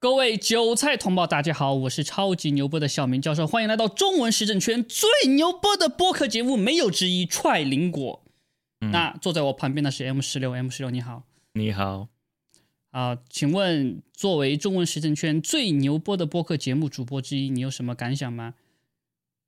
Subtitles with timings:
[0.00, 8.24] 各位韭菜同胞，大家好，我是超级牛波的小明教授，欢迎来到中文时政圈最牛波的播客节目，没有之一，踹林果。
[8.78, 12.08] 那坐在我旁边的是 M 十六，M 十六你好，你好，
[12.92, 18.54] 啊，请问作为中文时政圈最牛波的播客节目主播之一，你有什么感想吗？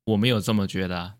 [0.05, 1.15] 我没有这么觉得啊，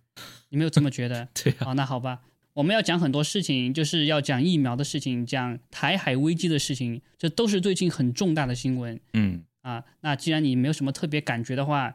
[0.50, 1.30] 你没有这么觉得？
[1.34, 2.22] 对啊，好，那好吧，
[2.54, 9.84] 我们要讲很多事情，就是要讲疫苗的事情，讲台海危机的事情，这都是最近很重大的新闻嗯，啊。
[10.02, 11.94] 那既然你没有什么特别感觉的话，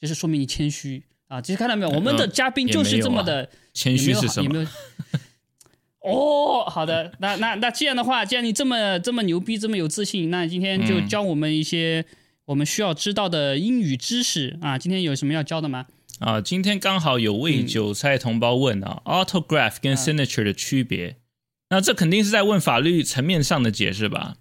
[0.00, 1.40] 就是说明你谦虚啊。
[1.40, 4.44] 其实看到没有，我们的嘉宾就是这么的谦虚是什么？
[4.44, 4.66] 也没有。
[6.08, 12.04] 哦，好的，那那那既然的话，既然你这么这么牛逼，这么有自信，那今天就教我们一些
[12.44, 14.78] 我们需要知道的英语知识啊。
[14.78, 15.86] 今天有什么要教的吗？
[16.20, 21.16] 啊，今天刚好有位韭菜同胞问啊，autograph 跟 signature 的区别，
[21.70, 24.36] 那这肯定是在问法律层面上的解释吧？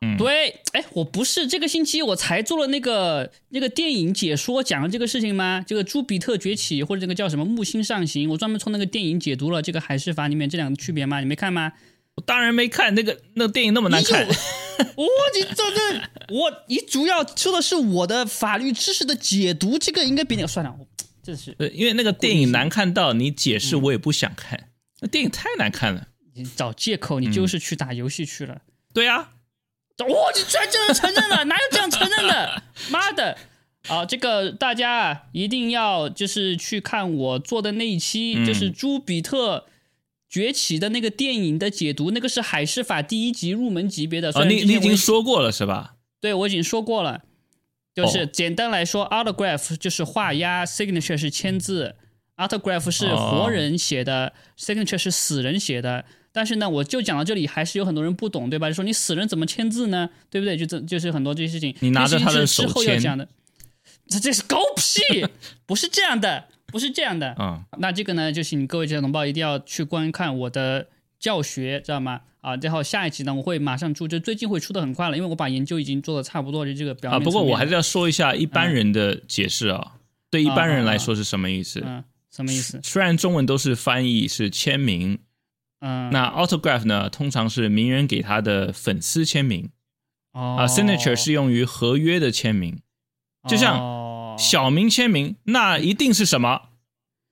[0.00, 5.64] 嗯，对，哎，我不是这个星期我才做了那个那个电影解说讲了这个事情吗？
[5.66, 11.20] 这个朱比特崛起或者这个叫什么木星上行，我专门从那个电影解读了这个海事法里面这两个区别吗？
[11.20, 11.72] 你没看吗？
[12.14, 14.26] 我当然没看，那个那个电影那么难看。
[14.26, 20.86] 我 你这这我你主要说的是我的法律知识的解读，这个应该比那个算了，我
[21.28, 26.08] 这是呃，因为那个电影难看到你解释我也不想看，那电影太难看了。
[26.34, 28.62] 你找借口，你就是去打游戏去了。
[28.94, 29.32] 对啊。
[29.98, 30.06] 哇！
[30.34, 32.62] 你居然这样承认了， 哪有这样承认的？
[32.88, 33.36] 妈的！
[33.88, 39.66] 啊，这个大家啊，一定要就是去看我做的那一期，就是朱比特
[40.30, 44.30] 崛起的那个电影的解读，那个是海事法第一集入门级别的。
[44.34, 45.96] 哦，你你已经说过了是吧？
[46.22, 47.24] 对，我已经说过了。
[48.04, 51.94] 就是简单来说，autograph 就是画押，signature 是签字
[52.36, 56.04] ，autograph 是活人写的，signature 是死人写的。
[56.30, 58.68] 但是呢，我就讲到这里，还是有很多人不懂，对吧？
[58.68, 60.10] 就说你死人怎么签字呢？
[60.30, 60.56] 对不对？
[60.56, 61.74] 就这就是很多这些事情。
[61.80, 63.00] 你拿着他的手签，
[64.06, 65.26] 这这是狗屁，
[65.66, 67.34] 不是这样的，不是这样的。
[67.38, 70.86] 嗯，那这个呢，就是你各位同胞一定要去观看我的
[71.18, 72.20] 教学，知道吗？
[72.48, 77.20] 啊，然后下一期呢，我会马上出，就最近会出的很快了，因为我把研究已经做的差不多，就这个表面。
[77.20, 79.94] 啊，不过我还是要说一下一般人的解释啊，
[80.30, 81.82] 对一般人来说是什么意思？
[81.84, 82.80] 嗯，什么意思？
[82.82, 85.18] 虽然中文都是翻译是签名。
[85.80, 89.70] 嗯，那 autograph 呢，通常是名人给他的粉丝签名，
[90.32, 92.80] 啊，signature 是用于合约的签名，
[93.48, 96.67] 就像小明签名，那一定是什么？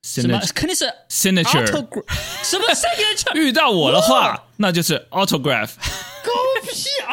[0.06, 0.39] 什么？
[0.55, 1.67] 肯定是 signature。
[2.44, 3.34] 什么 signature？
[3.34, 5.71] 遇到我的话，那就是 autograph。
[6.25, 7.11] 狗屁啊！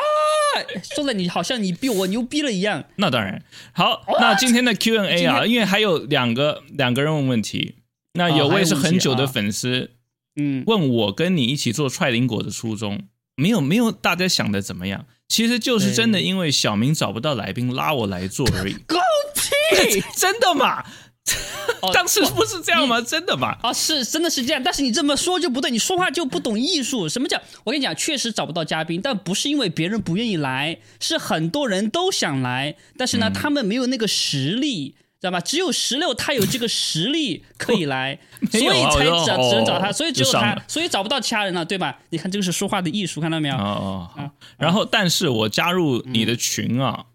[0.95, 2.83] 说的你好像你比我牛逼了一样。
[2.97, 3.43] 那当然。
[3.73, 7.77] 好，那今天的 Q&A 啊，因为还有两个两个人问问题，
[8.13, 9.91] 那有位是很久的粉丝。
[10.35, 13.01] 嗯，问我跟你一起做踹林果的初衷，
[13.35, 18.73] 没有没有大家想的怎么样，其实就是真的因为小明找不到来宾拉我来做而已。
[18.73, 18.97] 狗
[19.35, 20.83] 屁， 真的吗？
[21.93, 23.01] 当时不是这样吗？
[23.01, 23.57] 真的吗？
[23.61, 27.07] 啊，是真的是这样，但是你这么说就不对，你说话就不懂艺术。
[27.09, 27.41] 什么叫？
[27.63, 34.95] 我跟你讲，确实找不到嘉宾，但不是因为别人不愿意来，是很多人都想来，但是呢，他们没有那个实力。
[35.21, 35.39] 知道吧？
[35.39, 38.19] 只有十六他有这个实力可以来，
[38.51, 41.97] 所以才找只能找他，所以只有他，所以找不到其他人了，对吧？
[42.09, 43.55] 你看这个是说话的艺术，看到没有？
[43.55, 44.31] 哦哦。
[44.57, 47.05] 然后，但是我加入你的群啊，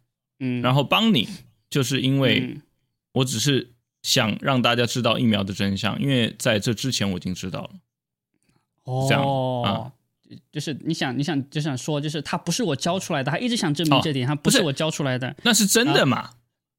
[0.41, 1.29] 嗯，然后帮你，
[1.69, 2.57] 就是因为
[3.13, 3.73] 我只是
[4.09, 7.71] 想让大家知道疫苗的真相，因为在这之前我已经知道了。
[8.85, 9.23] 哦，这样
[9.65, 9.93] 啊，
[10.51, 16.31] 就是你想，你想就想说，就是他不是我教出来的，他一直想证明这点，他不是我教出来的，那是真的嘛？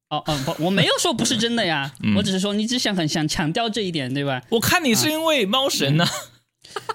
[0.09, 4.41] 哦哦不，我没有说不是真的呀， 我只是说你只想很想强调这一点，对吧？
[4.49, 6.07] 我看你是因为猫神呢。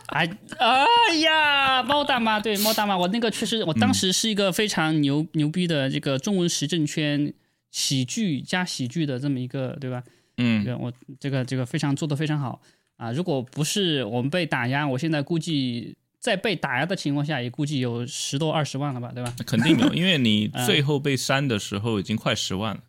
[0.07, 0.29] 哎
[0.59, 7.33] 哎呀，猫大妈，对猫大妈，我那个确实，我当时是一个非常牛牛逼的这个中文时政圈
[7.71, 10.03] 喜剧加喜剧的这么一个，对吧？
[10.37, 12.61] 嗯，我这个这个非常做的非常好
[12.97, 13.13] 啊！
[13.13, 19.35] 如果不是我们被打压，我现在估计在被打压的情况下，也估计有十多二十万了吧，对吧？
[19.47, 22.81] 肯定有，因为你 最后被删的时候已经快十万了。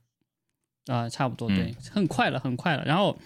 [0.88, 2.84] 啊，差不多对，很快了，很快了。
[2.86, 3.18] 然后，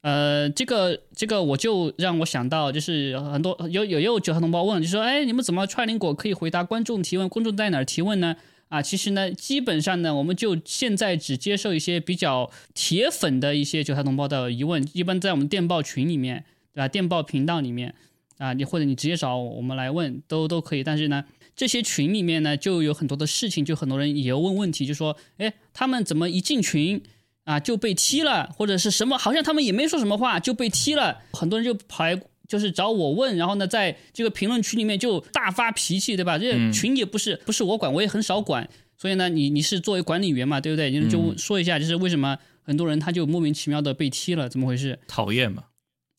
[0.00, 7.28] 呃，这个这个我就让我想到，就是很多有有有九号同胞问，就说，哎，你们怎么踹灵果可以回答观众提问？
[7.28, 8.36] 观众在哪儿提问呢？
[8.74, 16.88] 啊，其实呢，基本上呢，我们就现在只接受一些比较铁粉的一些九号同胞的疑问，一般在我们电报群里面，对吧？
[16.88, 17.94] 电报频道里面
[18.38, 20.82] 啊，你或者你直接找我们来问都都可以。
[20.82, 21.24] 但是呢。
[21.56, 27.00] 这些群里面呢，就有很多的事情，就很多人也问问题，就说，哎，他们怎么一进群
[27.44, 29.16] 啊就被踢了，或者是什么？
[29.16, 36.38] 好像他们也没说什么话就被踢了，很多人就跑来就是找我问，然后呢，在这个评论区里面就大发脾气，对吧？
[36.38, 38.68] 这群也不是不是我管，我也很少管。
[38.96, 40.90] 所以呢，你你是作为管理员嘛，对不对？
[40.90, 44.98] 你就说一下，就是为什么很多人他就莫名其妙的被踢了，怎么回事？
[45.08, 45.64] 讨厌嘛？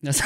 [0.02, 0.12] 那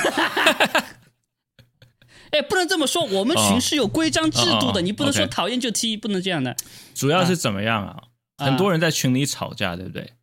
[2.32, 6.56] 哎，不能这么说，我们群是有规章制度的，你不能说讨厌就踢，不能这样的。
[6.94, 8.04] 主要是怎么样啊？
[8.38, 10.14] 很多人在群里吵架，对不对？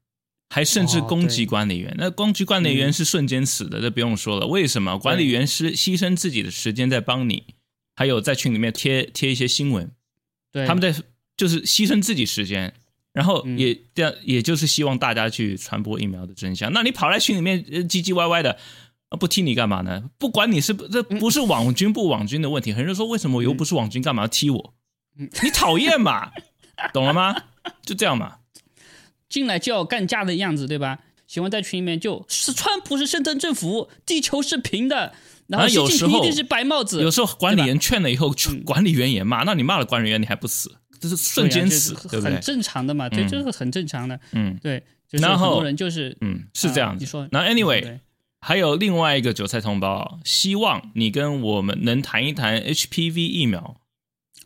[0.48, 4.46] 还甚至攻击管理员，那攻击管理员是瞬间死的，这不用说了。
[4.46, 4.98] 为什么？
[4.98, 7.44] 管理员是牺牲自己的时间在帮你，
[7.94, 9.90] 还有在群里面贴贴一些新闻，
[10.52, 11.02] 对，他们在
[11.36, 12.72] 就是牺牲自己时间，
[13.12, 16.72] 然后也这样，也就是希望大家去传播疫苗的真相。
[16.72, 18.58] 那你跑来群里面唧唧歪歪的。
[19.20, 20.10] 不踢你干嘛呢？
[20.18, 22.72] 不管你是这不是网军不网军的问题。
[22.72, 24.74] 很多人说为什么我又不是网军，干嘛要踢我？
[25.16, 26.32] 你讨厌嘛？
[26.92, 27.34] 懂了吗？
[27.82, 28.38] 就这样嘛。
[29.28, 30.98] 进来就要干架的样子，对吧？
[31.26, 35.12] 喜欢在群里面就是川普是深层政府，地球是平的，
[35.48, 37.02] 然后习近平一定是白帽子。
[37.02, 38.32] 有时候管理员劝了以后，
[38.64, 39.42] 管理员也骂。
[39.42, 40.76] 那你骂了管理员，你还不死？
[41.00, 41.94] 这是瞬间死？
[42.20, 44.18] 很正常的嘛，对，这是很正常的。
[44.32, 44.82] 嗯，对。
[45.10, 46.96] 然后很多人就是嗯是这样。
[46.98, 47.98] 你说，那 anyway。
[48.38, 53.80] 还有另外一个韭菜同胞，希望你跟我们能谈一谈 HPV 疫苗。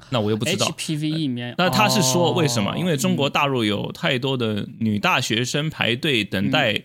[0.08, 1.54] 那我又不知道 HPV 疫苗。
[1.58, 2.76] 那他是说为什么？
[2.78, 6.82] 因为中国大陆有太多的女大学生排队等待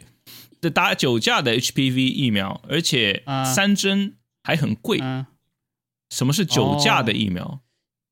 [0.61, 3.23] 的打九价的 HPV 疫苗，而且
[3.55, 4.99] 三针还很贵。
[6.09, 7.61] 什么是九价的疫苗？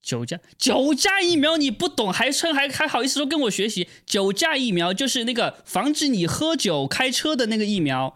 [0.02, 3.88] 九价九价疫苗你不懂，还称还还好意思说跟我学习？
[4.06, 8.16] 九价疫苗就是那个防止你喝酒开车的那个疫苗。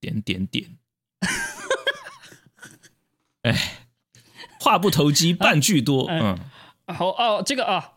[0.00, 0.76] 点点点，
[3.42, 3.77] 哎，
[4.60, 6.38] 话不投机半句多， 嗯，
[6.86, 7.92] 好哦，这个啊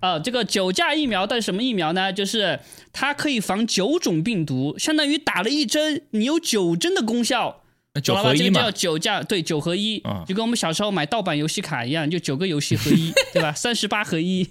[0.00, 2.12] 啊，这个九价疫苗是什么疫苗呢？
[2.12, 2.60] 就是
[2.92, 7.62] 它可以防九种病毒，相当于打了一针，你有九针的功效。
[8.02, 13.52] 九合一嘛，叫九价，对，九合一，就跟我们小时候买盗版游戏卡一样，就九个游戏合一， 对吧？
[13.52, 14.48] 三十八合一，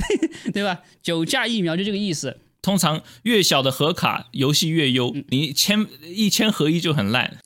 [0.52, 0.80] 对吧？
[1.02, 2.36] 九价疫苗就这个意思。
[2.60, 7.38] 通常越小的盒卡游戏越优，你千一千合一就很烂。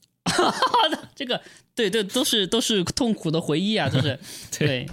[1.15, 1.41] 这个
[1.75, 4.19] 对对都是都是痛苦的回忆啊，就是
[4.59, 4.87] 对。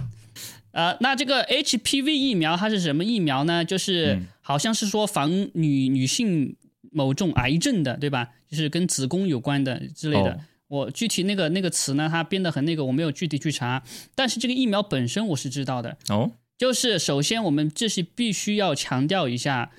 [0.72, 3.64] 呃，那这个 HPV 疫苗它是什么疫苗呢？
[3.64, 6.56] 就是好像是说防女女性
[6.90, 8.30] 某种癌症的，对吧？
[8.48, 10.40] 就是跟子宫有关的之类的。
[10.68, 13.82] 我具体那个那个词呢，它编的很那个，我没有具体去查。
[14.14, 15.98] 但是这个疫苗本身我是知道的。
[16.08, 19.70] 哦，就是首先我们这是必须要强调一下。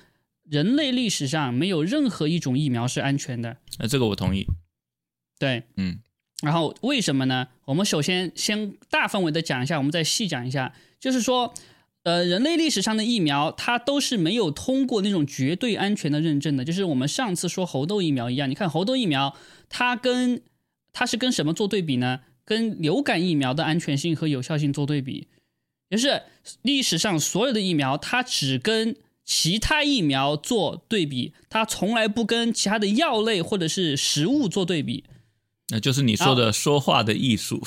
[0.48, 3.56] 人类历史上没有任何一种疫苗是安全的。
[3.78, 4.46] 那这个我同意。
[5.38, 5.98] 对，嗯。
[6.44, 7.48] 然后为什么呢？
[7.64, 10.72] 我们首先先大范围的讲一下，我们再细讲一下。
[11.00, 11.52] 就是说，
[12.04, 16.64] 呃，人类历史上的疫苗，它都是没有通过那种绝对安全的认证的。
[16.64, 19.34] 就是我们上次说猴痘疫苗一样，你看猴痘疫苗，
[19.68, 20.40] 它跟
[20.92, 22.20] 它是跟什么做对比呢？
[22.44, 25.28] 跟流感疫苗的安全性和有效性做对比。
[25.90, 26.22] 就是
[26.62, 35.04] 历史上所有的疫苗，它只跟其他疫苗做对比，它从来不跟其他的药类或者是食物做对比，
[35.68, 37.62] 那就是你说的说话的艺术。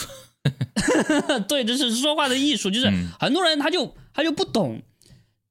[1.47, 2.89] 对，这是说话的艺术，就是
[3.19, 4.81] 很多人他就他就不懂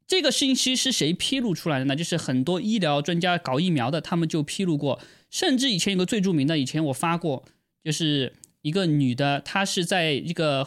[0.07, 1.97] 这个信息是谁披露出来的呢？
[1.97, 5.01] 就是很多医疗专家搞疫苗的，他们就披露过，
[5.31, 7.45] 甚至以前有个最著名的，以前我发过，
[7.85, 8.33] 就是
[8.63, 10.67] 一个女的，她是在一个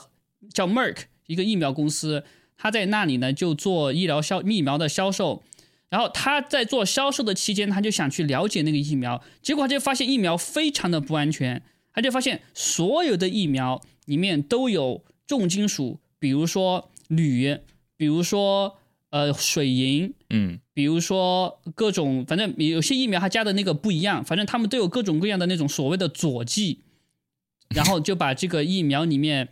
[0.54, 0.98] 叫 Merck
[1.28, 2.24] 一个疫苗公司。
[2.58, 5.42] 她在那里呢，就做医疗销疫苗的销售，
[5.90, 11.62] 然后他在做销售的期间，他就想去了解那个疫苗，结果他就发现疫苗非常的不安全，
[11.94, 17.58] 他就发现所有的疫苗里面都有重金属，比如说铝，
[17.98, 18.78] 比如说
[19.10, 26.82] 呃水银，嗯，比如说各种，反正有些疫苗它加的那个不一样，反正他们都有各种各样的那种所谓的佐剂，
[27.74, 29.50] 然后就把这个疫苗里面。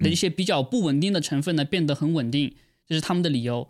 [0.00, 3.68] 的一些比较不稳定的成分呢，变得很稳定，这是他们的理由。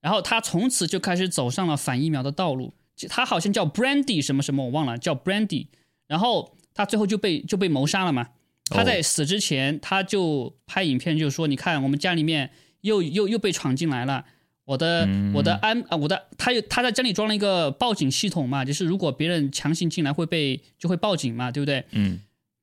[0.00, 2.72] 然后他从此就开始走上了反疫苗的道路。
[3.08, 5.66] 他好像叫 Brandy 什么什么，我忘了叫 Brandy。
[6.06, 8.28] 然后他最后就被就被谋杀了嘛。
[8.70, 12.50] 他在死之前，他就拍影片，就说：“你看，我们家里面
[12.82, 14.24] 又又又被闯进来了。
[14.64, 21.84] 我的我的安啊，我的他有他在家里装了一个报警系统嘛，就是如果别人强行进来会被就会报警嘛，对不对？
[21.92, 22.20] 嗯。”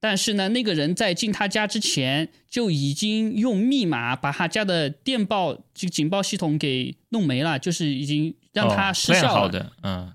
[0.08, 9.34] 但是呢，那个人在进他家之前就已经用密码把他家的电报这个警报系统给弄没了，就是已经让他失效了。
[9.34, 10.14] 好的，嗯，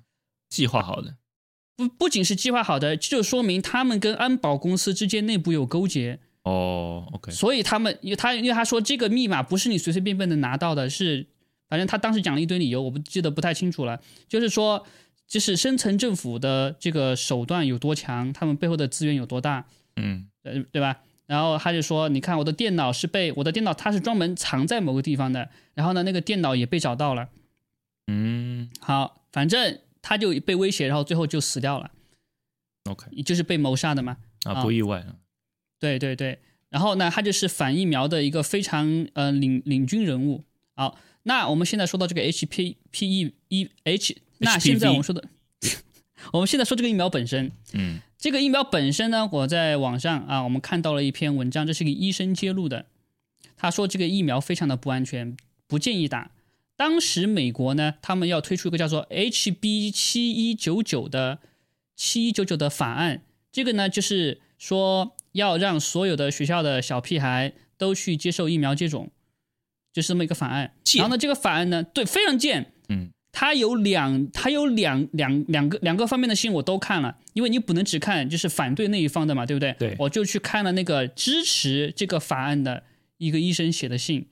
[0.48, 1.16] 计划好的。
[1.76, 6.20] 不不仅是计划好的，就说明他们跟安保公司之间内部有勾结。
[6.44, 7.32] 哦，OK。
[7.32, 11.26] 所以他们，因为他因为他说这个密码不是你随随便便能拿到的，是
[11.68, 14.00] 反正他当时讲了一堆理由，我不记得不太清楚了。
[14.28, 14.86] 就是说，
[15.26, 19.66] 就是深层政府的这个手段有多强，他们背后的资源有多大。
[19.96, 21.00] 嗯，呃，对吧？
[21.26, 27.28] 然后他就说：“你看我的电脑是被我的电脑它是专门藏在某个地方的，然后呢那个电脑也被找到了。”
[28.10, 31.92] 嗯好，反正他就被威胁，然后最后就死掉了
[32.90, 34.16] ，，OK 就是被谋杀的嘛。
[34.42, 35.14] 啊，啊不意外啊。
[35.78, 40.44] 对对对，然后呢，他就是反疫苗的一个非常呃领领军人物。
[40.74, 45.22] 好，那我们现在说到这个 HPPE 一 H，那现在我们说的，
[46.32, 52.84] 我们现在说这个疫苗本身，嗯这个疫苗本身呢，我在网上啊，我们看到了一篇文章，这是个医生揭露的，
[53.56, 55.34] 他说这个疫苗非常的不安全，
[55.66, 56.30] 不建议打。
[56.76, 61.38] 当时美国呢，他们要推出一个叫做 HB 七一九九的
[61.96, 69.10] 七一九九的法案，这个呢就是说要让所有的学校的小屁孩都去接受疫苗接种，
[69.94, 70.74] 就是这么一个法案。
[70.98, 79.74] 然后呢，这个法案呢，对，非常贱，嗯它有两，它有两两两个两个方面的信我都看了，因为你不能只看就是反对那一方的嘛，对不对？
[79.78, 82.82] 对我就去看了那个支持这个法案的
[83.18, 84.26] 一个医生写的信，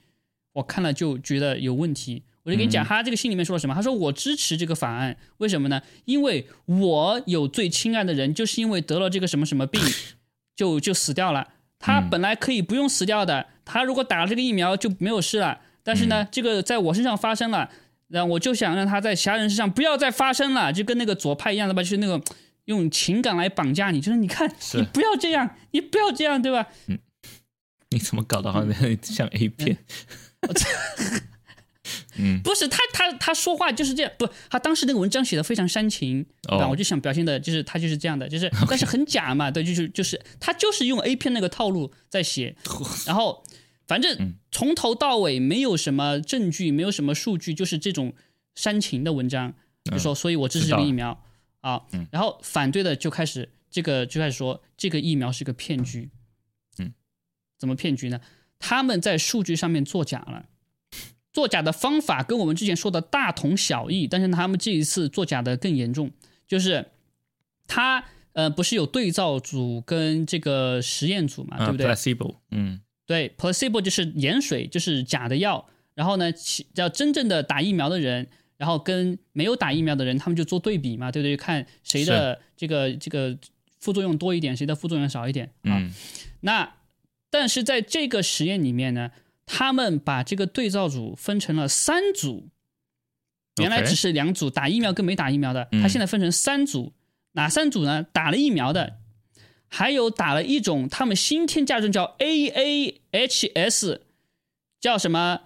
[0.55, 2.23] 我看了就觉得有问题。
[2.45, 3.75] 我就跟你讲，他这个信里面说了什么？
[3.75, 5.83] 他说我支持这个法案，为什么呢？
[6.07, 9.79] 因为我有最亲爱的人，就是因为得了这个什么什么病，
[10.57, 11.49] 就就死掉了。
[11.79, 15.61] 他本来可以不用死掉的，他如果打了这个疫苗就没有事了。
[15.83, 17.71] 但是呢，这个在我身上发生了，
[18.09, 22.21] 然后我就想让他在其他人身上不要再发生了，就跟那个左派一样的吧，就是那个
[22.65, 26.67] 用情感来绑架你，就是你看你不要这样，你不要这样，对吧？
[27.91, 29.79] 你怎么搞得好像 像 A 片？
[32.19, 36.67] 嗯不是他他他说话就是这样，不，他当时那个文章写的非常煽情，对吧？
[36.67, 42.55] 哦我就想表现的就是他就是这样的，就是但是很假嘛，对，就是就是他就是用 A 片那个套路在写，
[43.07, 43.43] 然后
[43.89, 48.15] 反正从头到尾没有什么证据，没有什么数据，就是这种
[48.55, 49.53] 煽情的文章，
[49.85, 51.25] 就说所以我支持这个疫苗。
[51.61, 56.09] 啊，然后反对的就开始这个就开始说这个疫苗是个骗局，
[56.79, 56.95] 嗯，
[57.59, 58.21] 怎么骗局呢？
[58.61, 60.47] 他们在数据上面作假了。
[61.33, 66.13] 作假的方法跟我们之前说的大同小异，但是他们这一次作假的更严重，
[66.47, 66.93] 就是
[67.67, 68.05] 他
[68.35, 75.67] 呃不是有对照组跟这个实验组嘛，对啊不对？，placebo，嗯对，placebo 就是盐水，就是假的药。
[75.95, 81.37] 然后呢，其叫真正的打疫苗的人，然后跟没有打疫苗的人，他们就做对比嘛，对不对？
[81.37, 83.37] 看谁的这个这个
[83.81, 85.81] 副作用多一点，谁的副作用少一点啊。
[85.81, 85.91] 嗯
[86.43, 86.73] 那
[87.31, 89.11] 但是在这个实验里面呢，
[89.45, 92.49] 他们把这个对照组分成了三组，
[93.61, 96.93] 原来只是两组打疫苗跟没打疫苗的，嗯他现在分成三组，
[97.33, 98.05] 哪三组呢？
[98.13, 98.99] 打了疫苗的，
[99.69, 104.01] 还有打了一种他们新添加的叫 AAHS，
[104.81, 105.41] 叫什么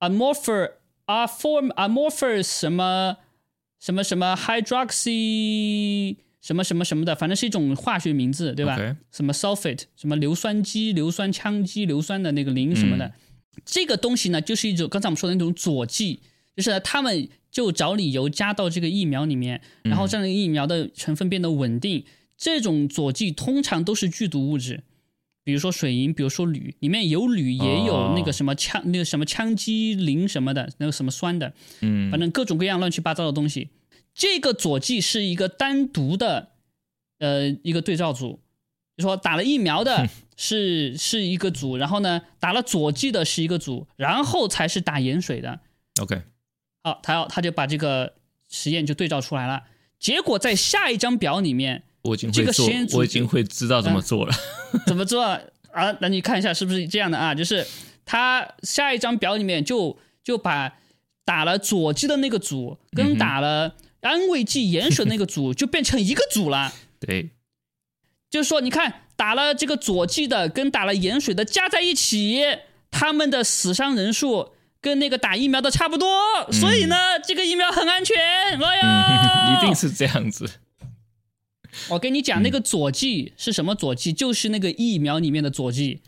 [0.00, 0.72] ？Amorphous
[1.06, 3.16] amorphous amorphous 什么
[3.78, 8.76] 什么什么 hydroxy 什么什么什么的，反正是一种化学名字，对吧？
[9.10, 13.12] 什么 sulfate 什么硫酸基、硫酸羟基、硫酸的那个磷什么的，
[13.64, 16.20] 这个东西呢，就是一种刚才我们说的那种佐剂，
[16.56, 22.04] 就是他们就找理由加到这个疫苗里面，然后让这个疫苗的成分变得稳定。
[22.36, 24.82] 这种佐剂通常都是剧毒物质，
[25.42, 33.70] 比如说水银，比如说铝，里面有铝，也有那个什么羟、那个什么羟基磷什么的，那个什么酸的，嗯反正各种各样乱七八糟的东西。
[34.14, 36.50] 这个佐剂是一个单独的，
[37.18, 38.40] 呃，一个对照组，
[38.96, 45.60] 就说打了疫苗的 是是一个组，然后呢，打了佐剂的是一个组，然后才是打盐水的。
[46.00, 46.22] ，OK，
[46.84, 48.14] 好，他要他就把这个
[48.48, 49.64] 实验就对照出来了。
[49.98, 54.32] 结果在下一张表里面我已经这会做个实验，组我已经会知道怎么做了。
[54.86, 55.40] 怎么做啊？
[55.72, 57.34] 啊那你看一下是不是这样的啊？
[57.34, 57.66] 就是
[58.04, 60.72] 他下一张表里面就就把
[61.24, 66.72] 打了佐剂的那个组跟打了安慰剂盐水那个组就变成一个组了。
[67.00, 67.30] 对，
[68.30, 72.42] 就是说，你看打了这个佐剂的跟打了盐水的加在一起，
[72.90, 76.06] 他们的死伤人数跟那个打疫苗的差不多，
[76.52, 76.96] 所以呢，
[77.26, 78.16] 这个疫苗很安全。
[78.16, 80.48] 哎呀， 一定是这样子。
[81.88, 84.12] 我跟你讲，那个佐剂是什么佐剂？
[84.12, 86.00] 就是那个疫苗里面的佐剂。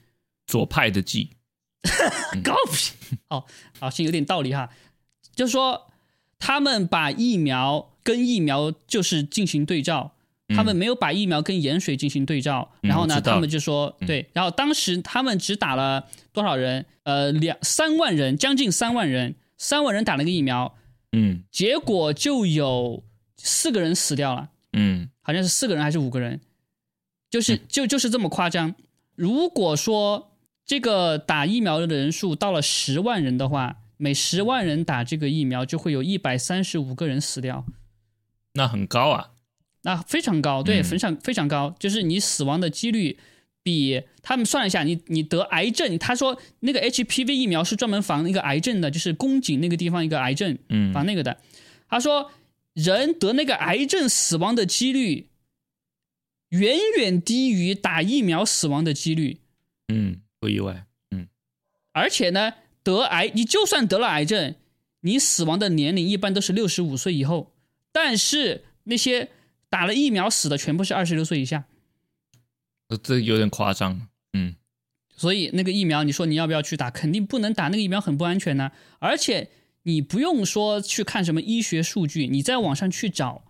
[0.46, 1.30] 左派的剂，
[2.44, 2.92] 高屁！
[3.30, 3.44] 哦，
[3.80, 4.70] 好像有点道理哈。
[5.34, 5.90] 就是说，
[6.38, 10.12] 他们把疫苗跟疫苗就是进行对照，
[10.54, 12.70] 他们没有把疫苗跟盐水进行对照。
[12.82, 14.30] 嗯然后呢，他们就说对。
[14.32, 16.86] 然后当时他们只打了多少人？
[17.02, 20.76] 呃，两三万人，将近三万人，三万人打了个疫苗，
[21.10, 23.02] 嗯结果就有
[23.36, 24.50] 四个人死掉了。
[24.72, 26.40] 嗯好像是四个人还是五个人，
[27.28, 28.76] 就是就就是这么夸张。
[29.16, 37.66] 如果说这个打疫苗的人数到了十万人的话，每十万人打这个疫苗就会有一百三十五个人死掉，
[38.52, 39.32] 那很高啊。
[39.82, 43.18] 那非常高，对，嗯非常非常高，就是你死亡的几率
[43.64, 51.36] 比他们算了一下，你你得癌症，他说那个 HPV 疫苗是专门防那个癌症的，就是宫颈那个地方一个癌症，嗯防那个的。
[51.88, 52.30] 他说
[52.76, 55.30] 人得那个癌症死亡的几率
[56.50, 59.40] 远远低于打疫苗死亡的几率，
[59.88, 60.84] 嗯，不意外。
[61.10, 61.26] 嗯
[61.92, 62.52] 而且呢，
[62.82, 64.54] 得癌你就算得了癌症，
[65.00, 67.54] 你死亡的年龄一般都是六十五岁以后，
[67.90, 69.30] 但是那些
[69.70, 71.64] 打了疫苗死的全部是二十六岁以下。
[72.88, 74.08] 呃这有点夸张。
[74.34, 74.54] 嗯
[75.16, 76.90] 所以那个疫苗，你说你要不要去打？
[76.90, 78.70] 肯定不能打，那个疫苗很不安全呢。
[78.98, 79.48] 而且
[79.86, 83.44] 你不用说去看什么医学数据，你在网上去找，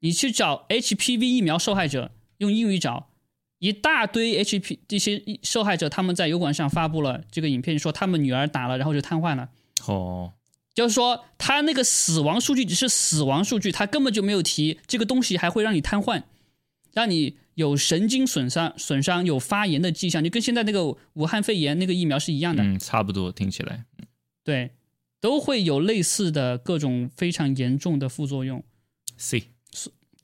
[0.00, 3.10] 你去找 HPV 疫苗受害者，用英语找
[3.58, 9.50] 一大堆 HP 这些受害者，他们在油管上发布了这个影片，说他们女儿打了，然后就瘫痪了。
[9.86, 10.32] 哦，
[10.74, 16.22] 就是说，他那个死亡数据只是死亡数据，他根本就没有提这个东西还会让你瘫痪，
[16.92, 23.84] 让你有神经损伤、损伤、有发炎的迹象，就跟现在那个武汉肺炎那个疫苗是一样的，嗯，差不多，听起来。
[24.42, 24.70] 对，
[25.26, 28.62] 都会有类似的各种非常严重的副作用。
[29.16, 29.48] C，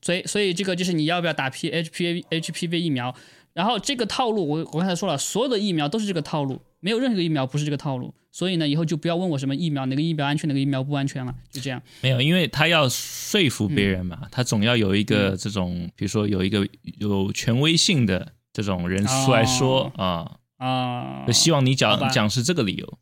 [0.00, 3.12] 所以，所以这个就是你要不要打 P HPV HPV 疫苗？
[3.52, 8.14] 然后这个套路，我我刚才说了，所有的疫苗都是这个套路，没有任何一个疫苗不是这个套路。
[8.30, 11.82] 所以呢，以后就不要问我什么疫苗哪个疫苗安全，哪个疫苗不安全了，就这样。
[12.00, 16.64] 没有，因为他要说服别人嘛，他总要有一个这种，比如说有一个
[17.00, 22.98] 有权威性的这种人出来说啊，啊、就希望你讲讲是这个理由。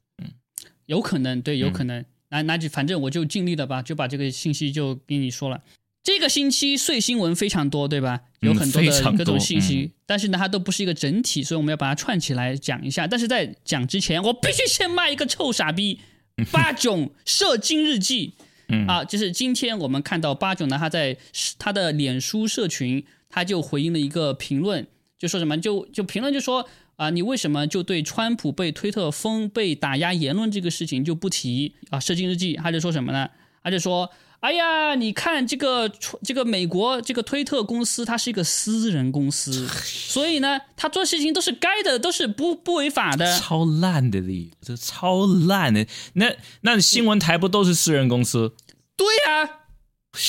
[0.91, 2.05] 有可能，对，嗯有可能。
[2.31, 5.63] 那那就反正我就尽力了吧，就把这个信息就给你说了。
[6.03, 8.21] 这个星期碎新闻非常多，对吧？
[8.41, 13.07] 有很多的各种信息，嗯但是呢，它都不是一个整体，所以我们要把它串起来讲一下。
[13.07, 16.01] 但是在讲之前，我必须先骂一个臭傻逼，
[16.51, 18.35] 八囧射精日记。
[18.69, 21.17] 嗯啊，就是今天我们看到八囧呢，他在
[21.59, 24.85] 他的脸书社群，他就回应了一个评论，
[25.19, 26.69] 就说什么，就就评论就说
[27.01, 31.99] 啊，你为什么就对川普被推特封、被打压言论这个事情就不提啊？
[31.99, 33.27] 射精日记，他就说什么呢？
[33.65, 35.91] 他就说，哎呀，你看这个
[36.23, 43.39] 这个美国这个推特公司，它是一个私人公司，所以呢，他做事情都是该的，都是不不违法的。
[43.39, 45.87] 超烂的理由，这超烂的。
[46.13, 48.55] 那那新闻台不都是私人公司？
[48.95, 49.60] 对呀、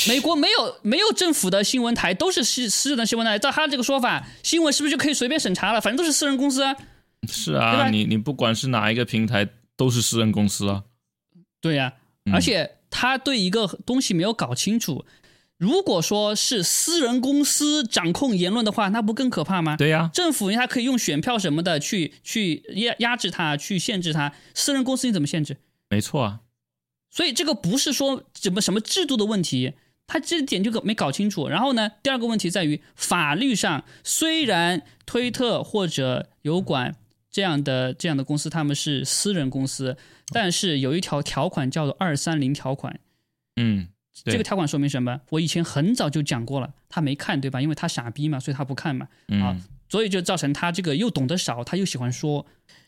[0.08, 3.39] 美国没有没有政府的新闻台，都是私私人的新闻台。
[3.39, 5.82] 照他这个说法，新闻是不是就可以随便审查了？
[5.82, 6.76] 反正都是私人公司啊。
[7.28, 10.84] 是啊，你你不管是哪一个平台，都是私人公司啊。
[11.60, 11.94] 对呀、
[12.26, 15.06] 嗯而且他对一个东西没有搞清楚。
[15.58, 19.76] 如果说是私人公司掌控言论的话，那不更可怕吗？
[19.78, 24.34] 对呀、政府他可以用选票什么的去去压压制他，去限制他。
[24.56, 25.58] 私人公司你怎么限制？
[25.89, 26.39] 没错啊。
[27.12, 29.74] 所以这个不是说怎么什么制度的问题，
[30.08, 31.47] 他这点就没搞清楚。
[31.47, 36.95] 然后呢，第二个问题在于法律上，虽然推特或者油管
[37.30, 39.97] 这样的这样的公司他们是私人公司，
[40.34, 43.00] 但是有一条条款叫做二三零条款。
[43.58, 43.89] 嗯，
[44.24, 45.19] 这个条款说明什么？
[45.30, 47.62] 我以前很早就讲过了，他没看对吧？
[47.62, 49.06] 因为他傻逼嘛，所以他不看嘛。
[49.06, 52.45] 啊嗯，所以就造成他这个又懂得少，他又喜欢说，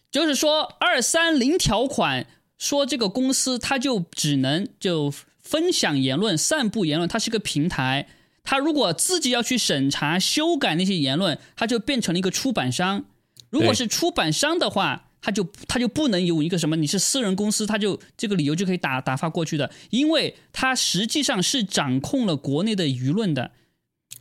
[0.09, 2.25] 就是说二三零条款
[2.63, 8.08] 说这个公司他就只能就分享言论、散布言论，它是个平台。
[8.41, 13.04] 它如果自己要去审查、修改那些言论，它就变成了一个出版商。
[13.49, 23.52] 如果是出版商的话，他就他就不能有一个什么你是私人公司，他就这个理由就可以打打发过去的，因为他实际上是掌控了国内的舆论的。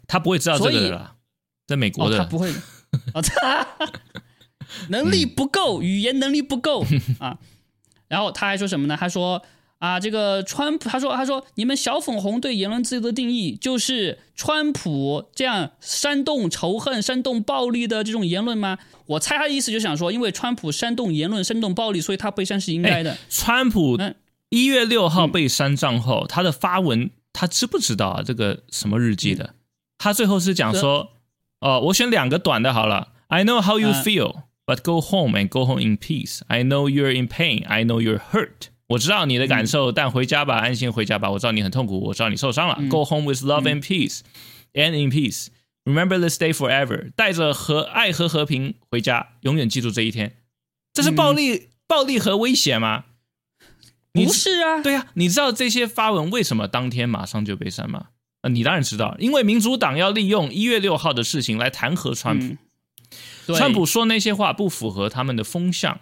[0.09, 1.13] 他不会知道这个的，
[1.69, 2.53] 在美国哦，他不会，
[3.15, 3.69] 哦，他
[4.89, 6.85] 能力不够，语言能力不够
[7.21, 7.39] 啊。
[8.12, 8.94] 然后他还说什么呢？
[9.01, 9.42] 他说
[9.79, 18.77] 啊，这个川普，他说他说你们小粉红对言论自由的定义就是川普这样煽动仇恨、煽动暴力的这种言论吗？
[19.07, 23.16] 我猜他的意思就想说，因为川普煽动言论、煽动暴力，所以他被删是应该的。
[23.31, 24.14] 川普嗯
[24.51, 28.22] 一月六号被删账后，他的发文他知不知道啊？
[28.22, 29.55] 这个什么日记的？
[29.96, 31.12] 他最后是讲说，
[31.61, 33.09] 哦，我选两个短的好了。
[33.29, 36.40] I know how you 嗯 feel, but go home and go home in peace.
[36.48, 37.66] I know you're in pain.
[37.66, 38.68] I know you're hurt.
[38.88, 41.31] 我知道你的感受，但回家吧，安心回家吧。
[41.31, 42.75] 我知道你很痛苦，我知道你受伤了。
[42.88, 44.20] Go home with love and peace,
[44.75, 45.46] and in peace.
[45.85, 47.11] Remember this day forever.
[47.16, 50.37] 带着和爱和和平回家，永远记住这一天。
[50.92, 53.05] 这是暴力、暴力和威胁吗？
[54.12, 58.09] 不是啊，对呀、你知道这些发文为什么当天马上就被删吗？
[58.42, 62.57] 呃，你当然知道，因为民主党要利用一月六号的事情来弹劾川普。
[63.47, 66.01] 川普说那些话不符合他们的风向，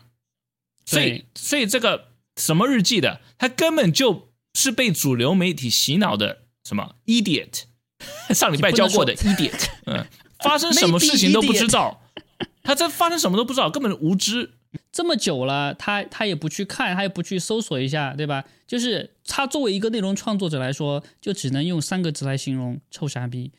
[0.84, 7.64] 所以所以这个什么日记的，他根本就是被主流媒体洗脑的什么 idiot，
[8.34, 10.06] 上礼拜教过的 idiot，嗯，
[10.42, 12.02] 发生什么事情都不知道，
[12.62, 14.52] 他这发生什么都不知道，根本无知。
[14.92, 18.44] 这么久了，他他也不去看，他也不去搜索一下，对吧？
[18.68, 23.50] 就是他作为一个内容创作者来说，就只能用三个字来形容：臭傻逼。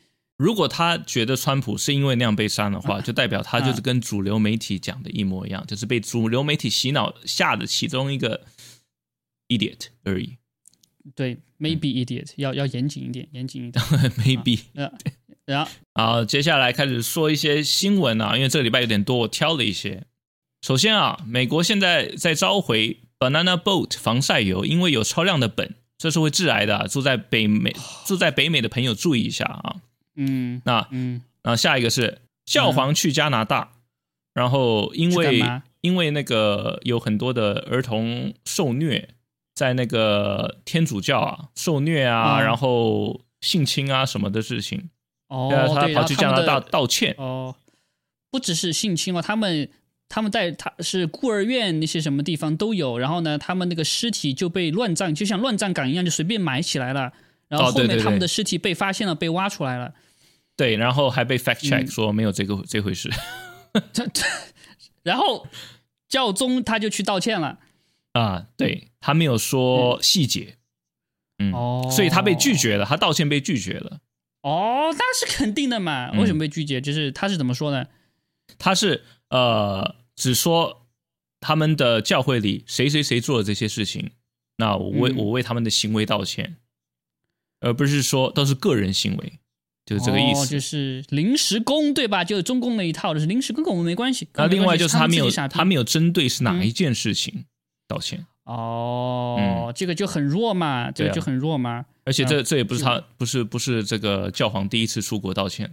[0.42, 8.44] 如果他觉得川普是因为那样被删的话，就代表他就是跟主流媒体讲的一模一样，就是被主流媒体洗脑下的其中一个
[9.46, 10.38] idiot 而已。
[11.14, 13.84] 对，maybe idiot，要要严谨一点，严谨一点。
[14.18, 14.62] maybe。
[15.44, 20.04] 然后， 好，接下来开始说一些新闻啊，因为这个礼拜有点多，我挑了一些。
[20.62, 26.88] 首先啊，美国现在在召回 Banana Boat 防晒油，因为有超量的苯，这是会致癌的。
[26.88, 27.72] 住在北美
[28.04, 29.76] 住在北美的朋友注意一下啊。
[30.16, 33.72] 嗯，那嗯，然后下一个是教皇去加拿大，
[34.34, 35.42] 然后因为
[35.80, 39.08] 因为那个有很多的儿童受虐，
[39.54, 44.90] 在那个天主教啊受虐啊，然后性侵啊什么的事情。
[45.28, 47.14] 哦，他跑去加拿大道歉。
[47.16, 47.54] 哦，
[48.30, 49.68] 不只是性侵哦，他们
[50.08, 57.12] 他们在他是孤儿院那些什么地方都有，然后呢，他们那个尸体就被乱葬，就像乱葬岗一样，就随便埋起来了。
[57.58, 59.94] 然后后面他们的尸体被发现了，被挖出来了。
[60.56, 63.10] 对，然后还被 fact check 说没有这个这回事。
[65.02, 65.46] 然后
[66.08, 67.58] 教宗他就去道歉了。
[68.12, 70.56] 啊，对他没有说细节。
[71.38, 74.00] 嗯，哦，所以他被拒绝了，他道歉被拒绝了。
[74.42, 76.10] 哦，那是肯定的嘛？
[76.12, 76.80] 为什么被拒绝？
[76.80, 77.86] 就是他是怎么说呢？
[78.58, 80.86] 他是呃，只说
[81.40, 84.10] 他们的教会里谁谁谁做了这些事情，
[84.58, 86.56] 那我为、嗯我为他们的行为道歉，
[87.62, 89.32] 而不是说都是个人行为，
[89.86, 90.40] 就是这个意思。
[90.42, 92.22] 哦、就是临时工对吧？
[92.22, 94.28] 就是中共那一套，就是临时工跟我们没关系。
[94.34, 97.44] 那另外就是他没有他他没有针对是哪嗯一件事情
[97.88, 98.26] 道歉。
[98.44, 101.86] 哦，嗯这个就很弱嘛，这个就很弱嘛。
[102.04, 105.70] 而且这、嗯这也不是他不是不是这个教皇第一次出国道歉，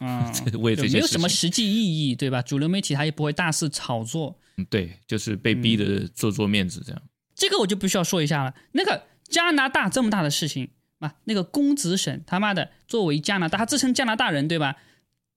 [0.00, 2.42] 嗯， 为这没有什么实际意义，对吧？
[2.42, 4.36] 主流媒体他也不会大肆炒作。
[4.56, 7.02] 嗯对，就是被逼的做做面子这样。
[7.34, 8.54] 这个我就不需要说一下了。
[8.72, 14.76] 那个加拿大这么大的事情啊，那个公子省他妈的作为加拿大，他自称加拿大人对吧？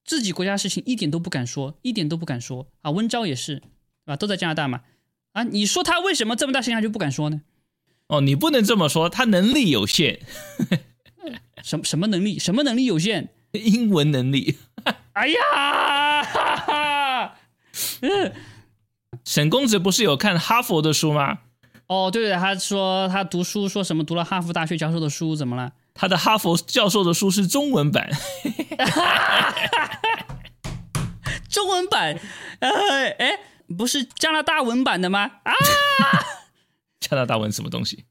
[0.06, 2.92] 自己国家事情一点都不敢说，一点都不敢说啊。
[2.92, 3.62] 温昭也是，
[4.06, 4.82] 啊，都在加拿大嘛。
[5.34, 7.42] 啊，你说他为什么这么大事情他就不敢说呢？
[8.08, 10.22] 哦，你不能这么说，他能力有限，
[11.62, 12.40] 什什么能力？
[12.40, 13.30] 什么能力有限？
[13.52, 14.58] 英文能力。
[15.12, 17.36] 哎呀，哈哈，
[18.02, 18.34] 嗯，
[19.26, 21.40] 沈公子不是有看哈佛的书吗？
[21.88, 25.72] 哦，对对，他说他读书，说什么读了哈佛大学教授的书，怎么了？
[25.94, 28.10] 他的哈佛教授的书是中文版，
[31.50, 32.20] 中文版，
[32.60, 32.70] 呃，
[33.18, 33.40] 哎，
[33.78, 35.32] 不是加拿大文版的吗？
[35.44, 35.54] 啊，
[37.00, 38.04] 加拿大文什么东西？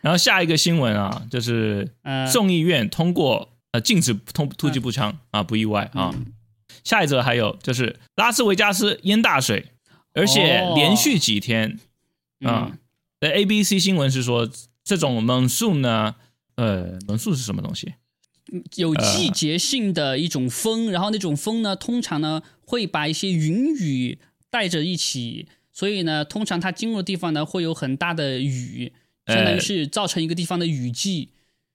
[0.00, 6.14] 然后下一个新闻啊，就是呃，众议院通过呃禁止通突击步枪啊，不意外啊。
[6.84, 9.66] 下一则还有就是拉斯维加斯淹大水，
[10.14, 11.78] 而且连续几天
[12.44, 12.78] 啊。
[13.20, 14.48] 那 ABC 新闻是说，
[14.82, 16.16] 这种猛树呢，
[16.56, 17.94] 呃，猛树是什么东西？
[18.76, 24.18] 有季节性的一种风，然后那种风呢，通常呢会把一些云雨
[24.50, 28.92] 带着一起，所以呢，通常它经过的地方呢会有很大的雨，
[29.26, 31.28] 相当于是造成一个地方的雨季。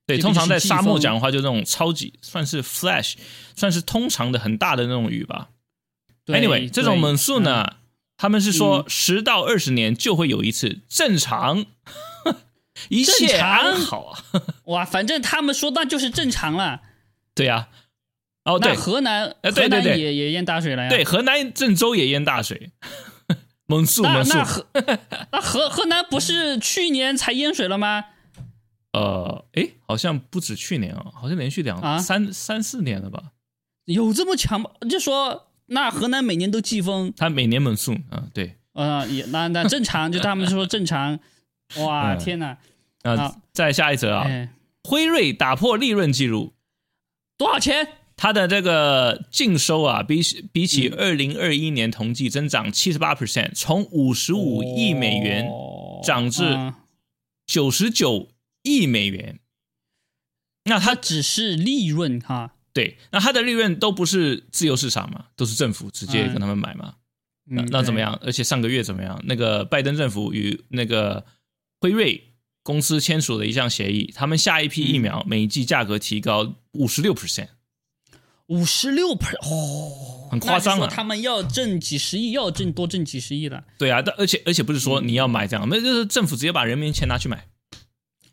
[0.06, 3.14] 对，通常在沙漠讲的话，就这种超级算是 flash，
[3.56, 5.50] 算是通常的很大的那种雨吧。
[6.26, 7.78] 对 Anyway，这种猛树呢，
[8.18, 11.66] 他们是说嗯十到二十年就会有一次正常，
[12.90, 14.20] 一切安好啊。
[14.66, 16.82] 哇，反正他们说那就是正常了。
[17.34, 17.68] 对呀、
[18.46, 20.90] 哦对河南，呃对河南对对也也淹大水了呀。
[20.90, 22.72] 对，，河南郑州也淹大水，
[23.66, 24.44] 猛树那猛速那。
[24.46, 24.68] 河
[25.32, 28.06] 那河 河南不是去年才淹水了吗？
[28.94, 33.22] 呃，诶，好像不止去年啊，好像连续两、啊三三四年了吧。
[33.86, 34.70] 有这么强吗？
[34.90, 38.56] 就说那河南每年都季风，他每年猛送啊，对。
[38.74, 41.20] 呃，也那那正常，就他们说正常。
[41.80, 42.58] 哇，嗯天哪！
[43.04, 44.50] 啊好，再下一则啊，哎，
[44.84, 46.54] 辉瑞打破利润记录，
[47.38, 47.88] 多少钱？
[48.18, 56.74] 它的这个净收啊，比比起嗯二零二一年同季增长七十八 percent，从五十五亿美元哦涨至嗯
[57.46, 58.30] 九十九
[58.64, 59.40] 亿美元。
[60.66, 62.55] 那它它只是利润哈。
[62.76, 66.96] 对，那它的利润都不是自由市场嘛，都是政府直接跟他们买嘛。
[67.46, 68.02] 那嗯那怎么？
[68.02, 68.20] 样？
[68.22, 69.18] 而且上个月怎么样？
[69.24, 71.26] 那个拜登政府与那个
[71.80, 72.34] 辉瑞
[72.64, 77.48] 公司签署了一项协议，他们下一批疫苗嗯每一剂价格提高五十六 percent，
[78.48, 83.64] 五十六 per 哦，很夸张啊他们要挣几十亿，要挣多挣几十亿了。
[83.78, 87.48] 对啊，但而且而且不是说你要买这样，那就是政府直接把人民钱拿去买。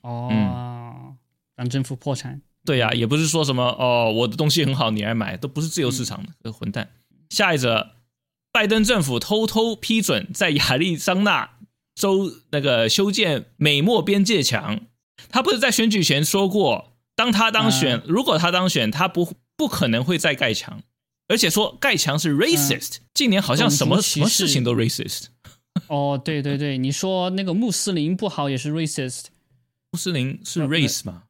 [0.00, 1.14] 哦，
[1.54, 2.42] 让政府破产。
[2.64, 6.90] 对呀、也不是说什么哦，我的东西很好，你来买，都不是自由市场的，这混蛋。
[7.28, 7.90] 下一则，
[8.52, 11.50] 拜登政府偷偷批准在亚利桑那
[11.94, 14.80] 州那个修建美墨边界墙。
[15.28, 20.82] 他不是在选举前说过，当他当选，如果他当选，他不不可能会再盖墙，
[21.28, 22.98] 而且说盖墙是 racist。
[23.14, 25.26] 近年好像什么什么事情都 racist。
[25.88, 29.24] 哦，对对对，你说那个穆斯林不好也是 racist。
[29.90, 31.24] 穆斯林是 race 吗？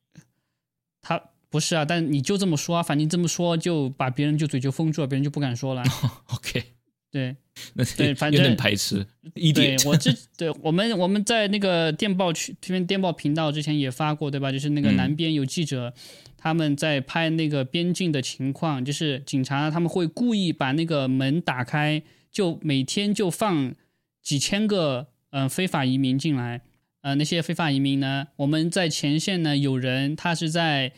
[1.02, 5.82] 他不是啊，但你就这么说啊，反正这么说就把别人就嘴就封住了，别人就不敢说了。
[6.32, 6.62] OK，
[7.10, 7.36] 对，
[7.74, 9.06] 那对，反正有点排斥。
[9.34, 14.50] 一点，我之对我们我们在那个电报区这边电报频道之前也发过，对吧？
[14.50, 15.92] 就是那个南边有记者
[16.38, 23.74] 他们在拍那个边境的情况，就是警察他们会故意把那个门打开，就每天就放
[24.22, 26.62] 几千个嗯非法移民进来。
[27.02, 28.28] 呃，那些非法移民呢？
[28.36, 30.92] 我们在前线呢，有人他是在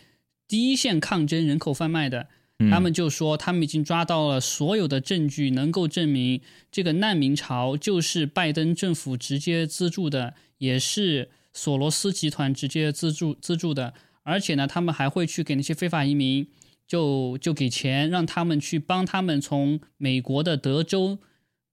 [0.47, 2.29] 第一线抗争人口贩卖的，
[2.71, 16.47] 他们就说他们已经抓到了所有的证据，能够证明这个难民潮就是拜登政府直接资助的，也是索罗斯集团直接资助资助的，而且呢，他们还会去给那些非法移民
[16.87, 21.19] 就就给钱，让他们去帮他们从美国的德州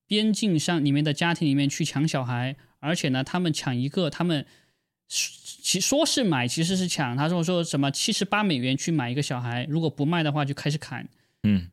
[0.08, 2.56] 边境上里面的家庭里面去抢小孩。
[2.82, 4.46] 而且呢，他们抢一个，他们
[5.08, 7.16] 其说是买，其实是抢。
[7.16, 11.08] 他说说什么七十八美元去买一个小孩，如果不卖的话就开始砍。
[11.44, 11.70] 嗯，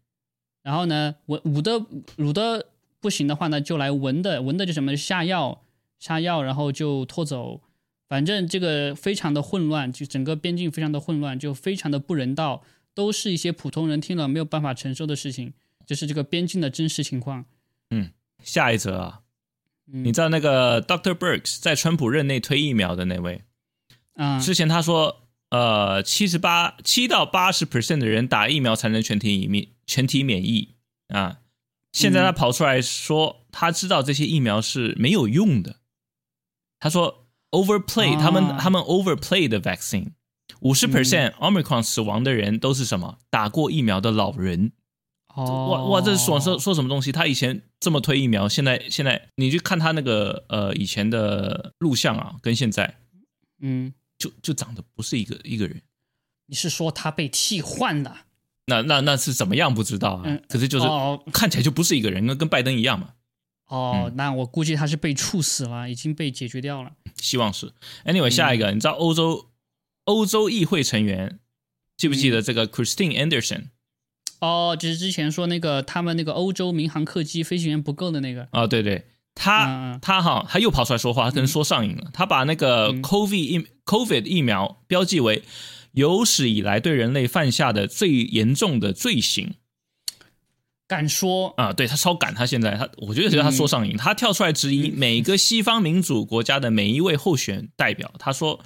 [0.62, 1.84] 然后呢，文武的
[2.18, 2.66] 武的
[3.00, 5.62] 不行的话呢，就来文的，文的就什么下药
[5.98, 7.62] 下药，然后就拖走。
[8.08, 12.62] 反正这个非常的混乱，就整个边境非常的混乱，就非常的不人道，
[12.94, 15.52] 都是一些普通人听了没有办法承受的事情。
[15.86, 17.44] 这是这个边境的真实情况。
[17.90, 18.10] 嗯，
[18.42, 19.20] 下一则啊。
[19.90, 23.42] 你知道那个 Doctor Burks 在川普任内推疫苗的那位？
[24.14, 30.74] 啊，之前他说，呃，七十八七到八十 percent 的人打疫苗才能全体免全体免疫
[31.08, 31.38] 啊。
[31.92, 35.76] 现在他跑出来说，他知道这些疫苗是没有用的。
[36.78, 40.12] 他说 overplay，他们他们 overplay 的 vaccine，
[40.60, 43.18] 五十 percent omicron 死亡的人都是什么？
[43.30, 44.72] 打过疫苗的老人。
[45.36, 47.12] 哇哇，这是说说说什么东西？
[47.12, 52.98] 他以前这么推疫苗，现在现在你去看他那个呃以前的录像啊，跟现在，
[53.60, 55.80] 嗯，就就长得不是一个一个人。
[56.46, 58.24] 你是说他被替换了？
[58.66, 59.72] 那那那是怎么样？
[59.72, 60.38] 不知道啊。
[60.48, 63.10] 可是就是哦看起来就不是一个人，跟跟拜登一样嘛。
[63.66, 66.92] 哦，那我估计他是被处死了，已经被解决掉了。
[67.20, 67.72] 希望是。
[68.04, 69.50] Anyway，下一个，你知道欧洲
[70.04, 71.38] 欧洲议会成员
[71.96, 73.68] 记不记得这个 Christine Anderson？
[74.40, 78.46] 哦，就是之前说那个他们那个欧洲民航客机飞行员不够的那个。
[78.52, 82.10] 啊，对对，他他哈他又跑出来说话，可能说上瘾了。
[82.12, 85.42] 他把那个 COVID 疫 COVID 疫苗标记为
[85.92, 89.54] 有史以来对人类犯下的最严重的罪行，
[90.86, 91.54] 敢说。
[91.56, 91.72] 啊？
[91.72, 98.60] 对他超敢，他现在他我觉得觉得他说上瘾，他跳出来质疑每个西方民主国家的每一位候选代表，他说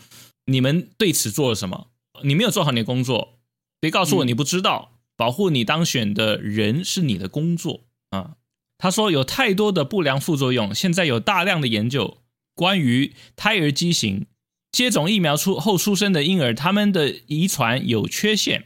[0.46, 1.88] 你们对此做了什么？
[2.24, 3.38] 你没有做好你的工作，
[3.80, 4.91] 别告诉我你不知道。
[5.16, 8.36] 保护你当选的人是你的工作啊！
[8.78, 12.18] 他说有太多的不良副作用，现在有大量的研究
[12.54, 14.26] 关于胎儿畸形
[14.72, 18.64] 接种疫苗出后出生的婴儿，他们的遗传有缺陷。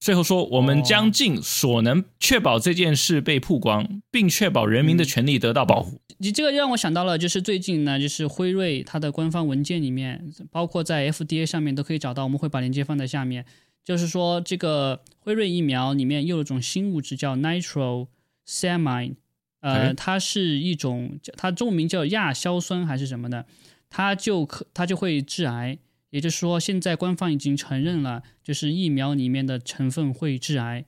[0.00, 6.00] 最后说，我们将尽所能确保这件事被曝光，并确保人民的权利得到保护。
[6.18, 13.44] 你这个让我想到了，就是最近呢，就是辉瑞它的官方文件里面，包括在 FDA 上面都可以找到，我们会把链接放在下面。
[13.84, 19.16] 就是说，这个辉瑞疫苗里面又有一种新物质叫 nitrosamine，
[19.60, 23.46] 呃，它是一种，它中文名叫亚硝酸还是什么的，
[23.90, 25.78] 它就可它就会致癌。
[26.10, 30.84] 也就是说，现在官方已经承认了，就是疫苗里面的成分会致癌。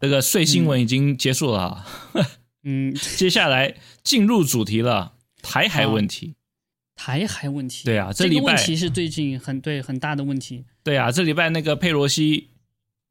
[0.00, 1.86] 这个碎新闻已经结束了，
[2.62, 6.34] 嗯， 接下来进入主题了，台海问题。
[7.04, 10.64] 台海问题，对啊，这个问题是最近很对很大的问题。
[10.82, 12.48] 对啊，这礼拜那个佩罗西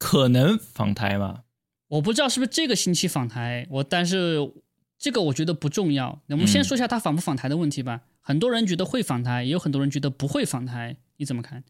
[0.00, 1.44] 可能访台吗？
[1.86, 4.52] 我不知道是不是这个星期访台，我但是
[4.98, 6.20] 这个我觉得不重要。
[6.30, 8.00] 我们先说一下他访不访台的问题吧。
[8.20, 11.62] 很多人觉得会访台，也有很多人觉得不会访台，你怎么看？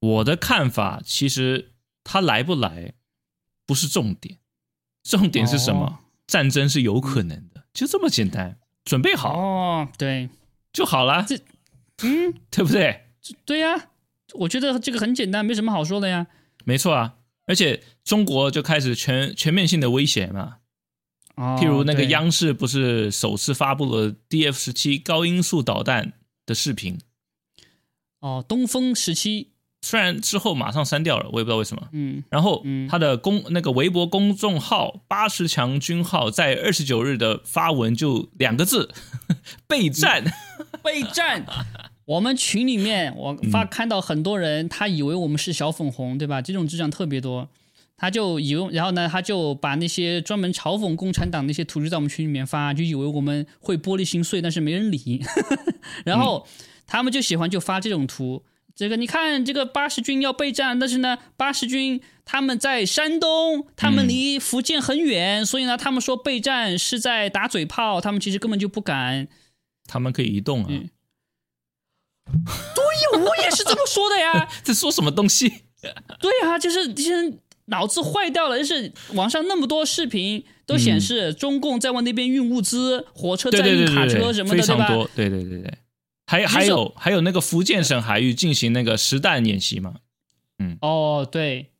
[0.00, 2.94] 我的看法其实他来不来
[3.66, 4.38] 不是重点，
[5.02, 5.98] 重点是什么？
[6.26, 8.58] 战争是有可能的，就这么简单。
[8.86, 10.30] 准备好哦，对。
[10.70, 11.40] 就好了，这，
[12.02, 13.04] 嗯， 对不对？
[13.44, 13.88] 对呀，
[14.34, 16.26] 我觉得这个很简单，没什么好说的呀。
[16.64, 17.14] 没错啊，
[17.46, 20.56] 而且中国就开始全全面性的威胁嘛。
[21.36, 26.12] 哦，譬如那个央视不是首次发布了 DF 十七高音速导弹
[26.46, 26.98] 的视频？
[28.20, 31.88] 哦，东风十七虽然之后马上删掉了，我也不知道为什么。
[31.92, 38.92] 嗯然后嗯他的公那个微博公众号八十强军号在二十九日的发文就两个字：
[39.68, 40.24] 备战。
[40.82, 41.46] 备战。
[42.08, 46.40] 我们群里面，我发看到很多人，他以为我们是小粉红，对吧？
[46.40, 47.50] 这种智障特别多，
[47.98, 55.22] 他就以为，然后呢，他就把那些专门嘲讽共产党那些图就在我们群里面发，就以为我们会玻璃心碎，但是没人理。
[56.06, 56.46] 然后
[56.86, 58.42] 他们就喜欢就发这种图，
[58.74, 69.28] 这个你看，这个八十军要备战，但是呢，八十军他们在山东，他们离福建很远，所以呢，他们说备战是在打嘴炮，他们其实根本就不敢。
[69.86, 70.68] 他们可以移动啊！
[70.70, 70.88] 嗯
[72.74, 74.48] 对，我也是这么说的呀。
[74.62, 75.48] 在说什么东西？
[76.20, 78.58] 对呀、就是这些人脑子坏掉了。
[78.58, 84.76] 就是网上那么多视频都显示中共在往那边运物资，火车在运卡车什么的，对吧？
[84.76, 85.10] 非常多。
[85.14, 85.78] 对对对对，
[86.26, 89.94] 还就是还有还有那个福建省海域进行那个实弹演习嘛？
[90.58, 91.70] 嗯哦，对，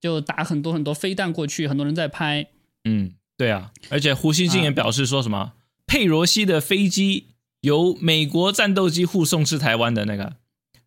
[0.00, 2.46] 就打很多很多飞弹过去，很多人在拍。
[2.84, 3.72] 嗯，对啊。
[3.90, 5.54] 而且胡锡进也表示说什么，
[5.86, 7.26] 佩罗西的飞机
[7.60, 10.34] 由美国战斗机护送至台湾的那个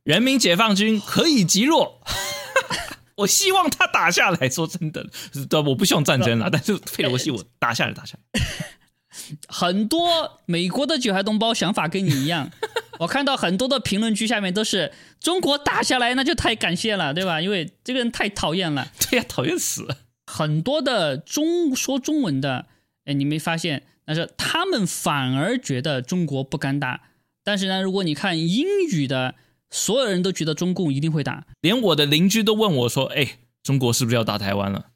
[0.03, 2.01] 人民解放军可以击落。
[3.17, 4.49] 我希望他打下来。
[4.49, 5.05] 说真的，
[5.49, 8.41] 对，我不希望战争了，但是佩罗西我打下来，打下来。
[9.47, 12.49] 很多美国的九孩同胞想法跟你一样，
[12.99, 17.41] 我看到很多的评论区下面都是中国打下来，那就太感谢了，对吧？
[17.41, 18.87] 因为这个人太讨厌了。
[19.09, 19.97] 对呀、讨厌死了。
[20.25, 22.67] 很多的中说中文的，
[23.05, 23.83] 哎，你没发现？
[24.13, 27.01] 但是他们反而觉得中国不敢打。
[27.43, 29.35] 但是呢，如果你看英语的，
[29.69, 31.45] 所有人都觉得中共一定会打。
[31.61, 34.87] 连我的邻居都问我说：“哎，中国是不是要打台湾了？”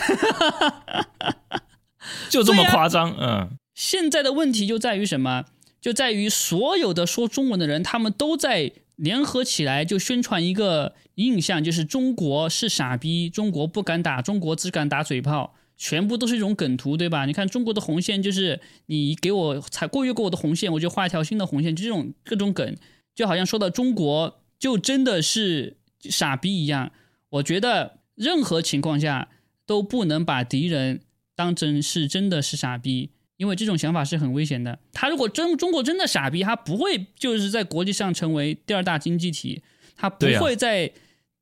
[2.30, 5.44] 就这么夸张，嗯，现在的问题就在于什么？
[5.80, 17.26] 就在于所有的说中文的人，他们都在联合起来，就宣传一个印象，就是中国是傻逼，中国不敢打，中国只敢打嘴炮，全部都是一种梗图，对吧？
[17.26, 22.76] 你看中国的红线就是你给我踩过越过我的红线，我就画一条新的红线，就这种各种梗，
[23.14, 26.92] 就好像说到中国就真的是傻逼一样。
[27.30, 29.28] 我觉得任何情况下
[29.66, 31.00] 都不能把敌人
[31.34, 34.78] 当成是真的是傻逼，因为这种想法是很危险的。
[34.92, 39.62] 他如果真中国真的傻逼，他不会就是在国际上成为第二大经济体，
[39.96, 40.92] 他不会在、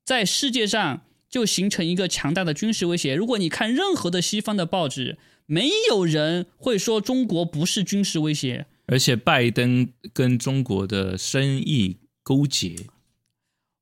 [0.03, 3.15] 在世界上就形成一个强大的军事威胁。
[3.15, 5.17] 如果你看任何的西方的报纸，
[5.47, 8.67] 没有人会说中国不是军事威胁。
[8.85, 12.75] 而且拜登跟中国的生意勾结，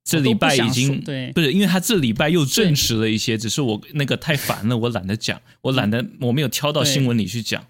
[0.05, 7.67] 这礼拜已经对不是，因为他这礼拜又证实了一些，只是我那个太烦了，我懒得讲，我懒得我没有挑到新闻里去讲。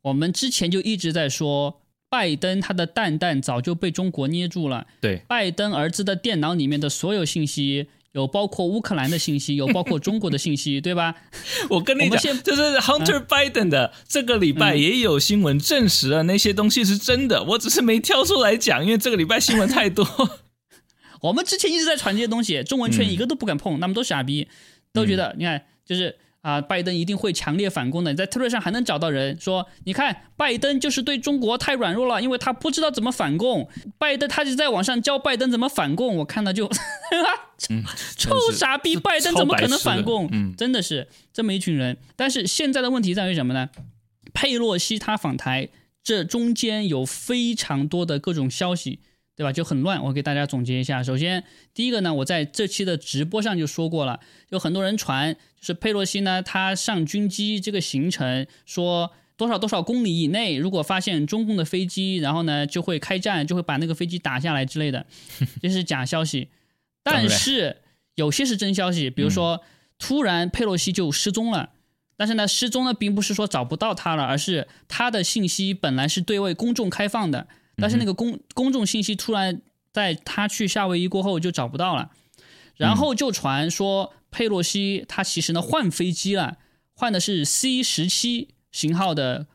[0.00, 4.86] 我们之前就一直在说，拜登他的蛋蛋早就被中国捏住了。
[5.02, 11.14] 对，拜登儿子的电脑里面的所有信息，有包括乌克兰的信息，有包括中国的信息， 对吧？
[11.68, 20.06] 我跟你讲就是 Hunter Biden 的这个礼拜也有新闻证实了那些东西是真的，我只是没挑出来讲，因为这个礼拜新闻太多。
[21.20, 24.48] 我们之前一直在传这些东西，中文圈一个都不敢碰，那么多傻逼
[24.92, 28.10] 都觉得，你看，就是啊、拜登一定会强烈反攻的。
[28.10, 33.68] 你在推特上还能找到人说，你看，拜登就是对中国太软弱了，因为他不知道怎么反攻。
[33.98, 36.70] 拜登他就在网上教拜登怎么反攻，我看到就，
[38.16, 40.28] 臭傻逼，拜登怎么可能反攻？
[40.32, 41.98] 嗯，真的是这么一群人。
[42.16, 43.68] 但是现在的问题在于什么呢？
[44.32, 45.68] 佩洛西他访台，
[46.04, 49.00] 这中间有非常多的各种消息，
[49.38, 49.50] 对吧？
[49.50, 50.04] 就很乱。
[50.04, 51.02] 我给大家总结一下。
[51.02, 54.20] 首先，第一个呢，我在这期的直播上就说过了，
[54.50, 59.12] 有很多人传，就是佩洛西呢，他上军机这个行程说。
[59.38, 65.06] 多少多少公里以内，如果发现中共的飞机，然后呢就会开战，就会把那个飞机打下来之类的，
[65.62, 66.48] 这是假消息。
[67.04, 67.76] 但是
[68.16, 69.60] 有些是真消息，比如说
[69.96, 71.70] 突然佩洛西就失踪了，
[72.16, 77.46] 但是呢失踪呢并不是说找不到他了，而是他的信息本来是对外公众开放的，
[77.80, 79.60] 但是那个公公众信息突然
[79.92, 82.10] 在他去夏威夷过后就找不到了，
[82.76, 86.58] 然后就传说佩洛西他其实呢换飞机了，
[86.94, 89.46] 换的是 C 十七型号的，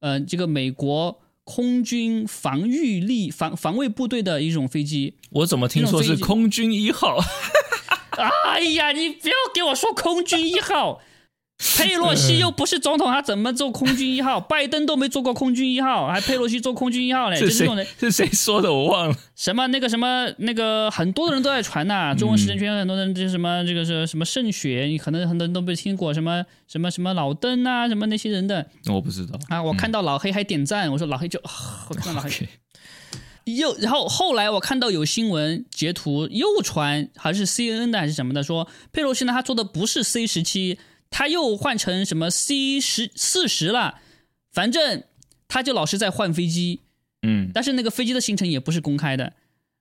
[0.00, 5.16] 呃，这个美国空军防御力防防卫部队的一种飞机。
[5.30, 7.18] 我怎么听说是空军一号？
[8.46, 11.00] 哎呀，你不要给我说空军一号，
[11.78, 14.40] 佩洛西又不是总统，他怎么做空军一号？
[14.40, 17.38] 拜登都没做过空军一号，还佩洛西做空军一号嘞？
[17.38, 18.72] 就是这谁种人，是谁说的？
[18.72, 19.16] 我忘了。
[19.36, 29.38] 什么那个什么那个，很多的人都在传呐、中文时间圈很多人就是什么这个是什么圣雪，你可能很多人都没听过什么什么什么老登啊，什么那些人的我不知道。
[29.48, 29.62] 啊。
[29.62, 32.48] 我看到老黑还点赞，我说老黑就，啊我看到老黑
[33.44, 40.78] 又然后后来我看到有新闻截图又传，还是 CNN 的还是什么的，说佩洛西呢，他做的不是 C 十七，
[41.12, 44.00] 他又换成什么 C 十四十了，
[44.50, 45.04] 反正
[45.46, 46.80] 他就老是在换飞机，
[47.22, 49.34] 嗯，但是那个飞机的行程也不是公开的。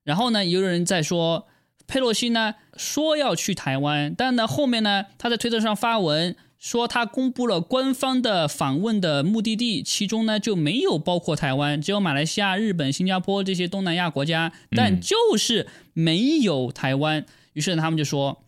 [0.03, 1.47] 然后呢，也有人在说
[1.87, 6.35] 佩洛西呢说要去台湾，但呢后面呢他在推特上发文。
[6.61, 17.25] 说他公布了官方的访问的目的地，其中呢就没有包括台湾，只有马来西亚、日本、新加坡这些东南亚国家，但就是没有台湾。
[17.53, 18.43] 于是他们就说：“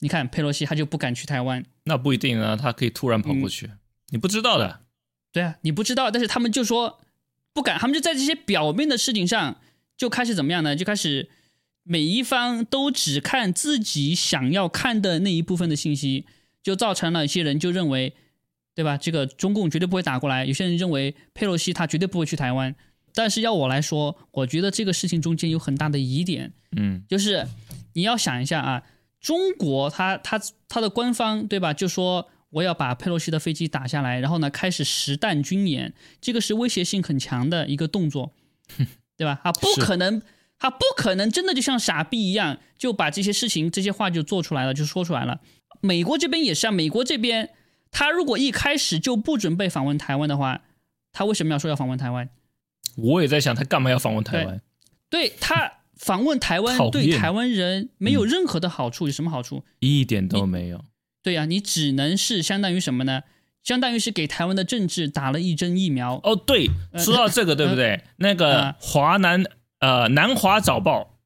[0.00, 3.70] 你看佩洛西他就不敢去台湾。”那不一定啊，他可以突然跑过去，
[4.08, 4.80] 你不知道的。
[5.32, 7.00] 对啊，你不知道，但是他们就说
[7.52, 9.56] 不敢，他们就在这些表面的事情上
[9.96, 10.74] 就开始怎么样呢？
[10.74, 11.28] 就开始
[11.82, 16.26] 每一方都只看自己想要看的那一部分的信息。
[16.62, 18.12] 就造成了一些人就认为，
[18.74, 18.98] 对吧？
[18.98, 20.44] 这个中共绝对不会打过来。
[20.44, 22.76] 有些人认为佩洛西他绝对不会去台湾。
[23.14, 26.52] 但是要我来说，我觉得这个事情中间有很大的疑点。
[26.76, 27.46] 嗯，就是
[27.94, 28.82] 你要想一下啊，
[29.20, 31.72] 中国他他他的官方对吧？
[31.74, 38.32] 就说我要把佩洛西的飞机打下来，然后呢开始实弹军演，这个是威胁性很强的一个动作，
[39.16, 39.40] 对吧？
[39.44, 40.22] 啊，不可能，
[40.58, 45.40] 他不可能真的就像傻逼一样就把这些事情这些话就做出来了，就说出来了。
[45.80, 47.50] 美国这边也是啊，美国这边
[47.90, 50.62] 他如果一开始就不准备访问台湾的话，
[51.12, 52.28] 他为什么要说要访问台湾？
[52.96, 54.60] 我也在想，他干嘛要访问台湾？
[55.08, 59.62] 对他访问台湾对台湾人没有任何的好处，有什么好处？
[59.80, 60.84] 一点都没有。
[61.22, 63.22] 对呀，你只能是相当于什么呢？
[63.62, 66.18] 相当于是给台湾的政治打了一针疫苗。
[66.24, 68.02] 哦，对，说到这个，对不对？
[68.16, 69.44] 那个华南
[69.80, 71.18] 呃南华早报。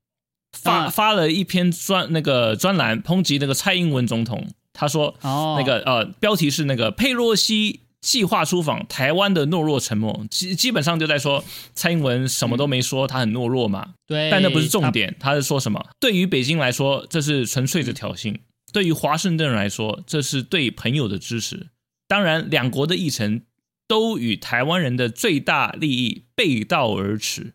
[0.57, 11.43] 发发了一篇专那个专栏抨击那个蔡英文总统，他说，哦那个呃标题是那个佩洛西计划出访台湾的懦弱沉默，基基本上就在说
[11.75, 13.95] 蔡英文什么都没说，他很懦弱嘛。
[14.07, 15.83] 对，但那不是重点，他是说什么？
[15.99, 18.37] 对于北京来说，这是纯粹的挑衅；
[18.75, 21.69] 对于华盛顿来说，这是对朋友的支持。
[22.07, 23.41] 当然，两国的议程
[23.89, 27.55] 都与台湾人的最大利益背道而驰。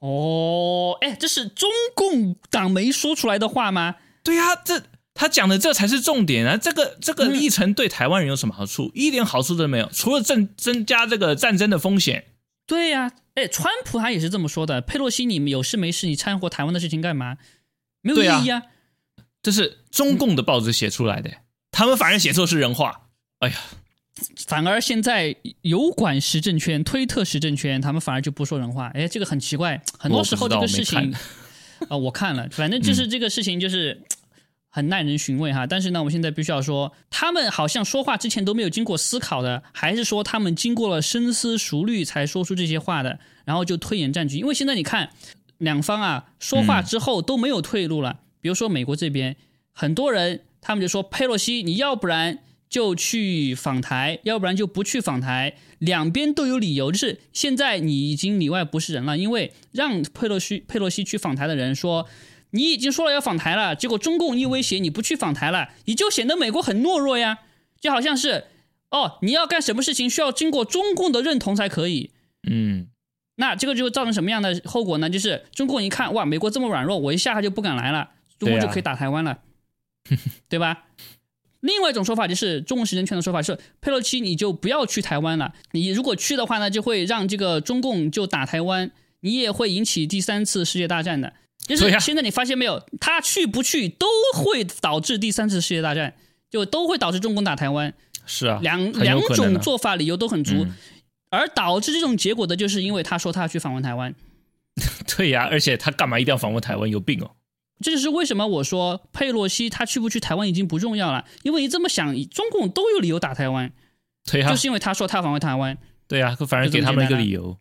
[0.00, 3.96] 哦，哎，这是中共党媒说出来的话吗？
[4.24, 4.82] 对呀，这
[5.18, 6.56] 他讲的这才是重点啊！
[6.56, 8.92] 这个这个历程对台湾人有什么好处？
[8.94, 12.26] 一点好处都没有，除了增增加这个战争的风险。
[12.68, 14.80] 对呀，哎，川普他也是这么说的。
[14.80, 17.36] 佩洛西，你们有事没事，你掺和台湾的事情干嘛？
[18.00, 18.62] 没有意义啊！
[19.42, 21.30] 这是中共的报纸写出来的，
[21.72, 23.08] 他们反而写错是人话。
[23.40, 23.56] 哎呀。
[24.48, 28.88] 反而现在油管时政圈、推特时政圈，他们反而就不说人话。
[28.88, 29.80] 哎，这个很奇怪。
[29.96, 31.14] 很多时候这个事情，
[31.88, 34.02] 啊， 我看了，反正就是这个事情就是
[34.78, 35.66] 很耐人寻味哈。
[35.66, 44.38] 但是呢，我们现在必须要说，他们好像说话之前都没有经过思考的，还是说他们经过了深思熟虑才说出这些话的，然后就推演战局。
[44.38, 45.10] 因为现在你看，
[45.58, 48.20] 两方啊说话之后都没有退路了。
[48.40, 49.36] 比如说美国这边，
[49.72, 52.38] 很多人他们就说佩洛西，你要不然。
[52.70, 56.92] 就去访台，要不然就不去访台，两边都有理由。
[56.92, 62.06] 就是现在你已经里外不是人了，因为让佩洛西佩洛西去访台的人说，
[62.50, 67.38] 你已经说了要访台了，结果中共一威胁你不去访台了，你就显得美国很懦弱呀，
[67.80, 68.44] 就好像是
[68.90, 72.10] 哦，你要干什么事情需要经过中共的认同才可以。
[72.48, 72.88] 嗯，
[73.36, 75.10] 那这个就会造成什么样的后果呢？
[75.10, 79.40] 就是中共一看哇，美国这么软弱，我一下他就不敢来了，中共就可以打台湾了，
[80.48, 80.84] 对吧？
[81.60, 85.52] 另外一种说法就是中共时政圈的说法是，佩洛西你就不要去台湾了。
[85.72, 91.32] 你如果去的话呢，就会让这个中共就打台湾，你也会引起第三次世界大战的。
[91.68, 96.14] 就是现在你发现没有，他去不去都会导致第三次世界大战，
[96.50, 97.92] 就都会导致中共打台湾。
[98.26, 100.66] 是啊，两两种做法理由都很足，
[101.30, 104.14] 而导致这种结果的就是因为他说他要去访问台湾。
[105.16, 106.88] 对呀，而且他干嘛一定要访问台湾？
[106.88, 107.32] 有病哦！
[107.80, 113.72] 这就是为什么我说佩洛西他去不去台湾已经不重要了，因为你这么想，中共都有理由打台湾，
[114.30, 117.56] 对啊，就是因为他说他访问台湾，对啊，反而给他们一个理由。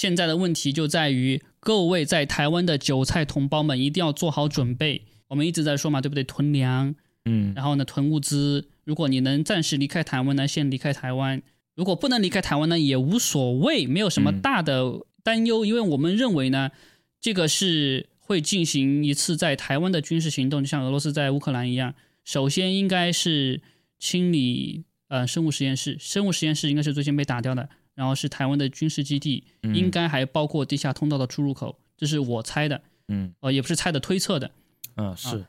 [0.00, 5.02] 现在的问题就在于各位在台湾的韭菜同胞们一定要做好准备。
[5.28, 6.24] 我们一直在说嘛，对不对？
[6.24, 6.94] 囤粮，
[7.26, 8.70] 嗯，然后呢，囤物资。
[8.84, 11.40] 如果你能暂时离开台湾呢，先离开台湾；
[11.74, 16.70] 如果不能离开台湾呢，也无所谓，没有什么大的担忧，因为我们认为呢，
[17.20, 18.08] 这个是。
[18.18, 21.92] 会进行一次在台湾的军事行动，就像俄罗斯在乌克兰一样。
[22.24, 23.60] 首先应该是
[23.98, 27.68] 清理呃生物实验室，生物实验室应该是最先被打掉的。
[28.00, 29.44] 然后是台湾的军事基地，
[29.74, 32.80] 应该还包括地下通道的出入口，这是我猜的。
[33.08, 34.50] 嗯，呃，也不是猜的，推测的。
[34.96, 35.44] 嗯，是。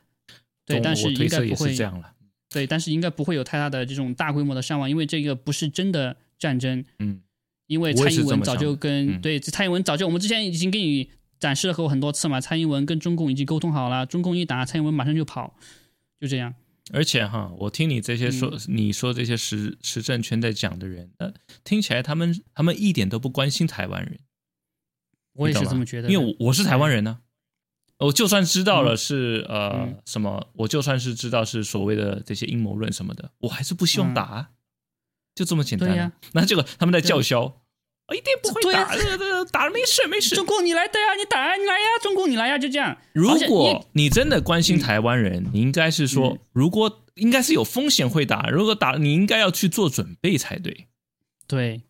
[0.66, 2.12] 对，但是应该不会这样了。
[2.50, 6.84] 对，但是应该不会有太大的这种大规模的伤亡，因为这个不是真的战争。
[6.98, 7.22] 嗯。
[7.68, 11.10] 因为蔡英文早就跟对蔡英文早就我们之前已经给你。
[11.42, 12.40] 展示了过很多次嘛。
[12.40, 15.56] 蔡英文跟中共已经沟通好了，中共一打，蔡英文马上就跑，
[16.20, 16.54] 就这样。
[16.92, 18.60] 而且哈，我听你这些说，嗯。
[18.68, 24.18] 你说这些时时政圈在讲的人，呃，听起来他们他们一点都不关心台湾人。
[25.34, 27.20] 我也是这么觉得，因为我我是台湾人呢、
[27.98, 30.02] 我就算知道了是、呃嗯。
[30.04, 34.50] 什么，我就算是知道是所谓的这些阴谋论什么的，我还是不希望打、啊，
[35.34, 36.12] 就这么简单、对呀。
[36.32, 37.61] 那这个他们在叫嚣，
[38.12, 38.84] 啊一定不会打，
[39.50, 40.44] 打了没事没事中。
[40.46, 42.96] 共你来对呀，你打呀，你来呀，中共你来呀，就这样。
[43.12, 50.86] 如果你真的关心台湾人，你应该是说嗯，如果应该是有风险会打，如果打，你应该要去做准备才对。
[51.46, 51.82] 对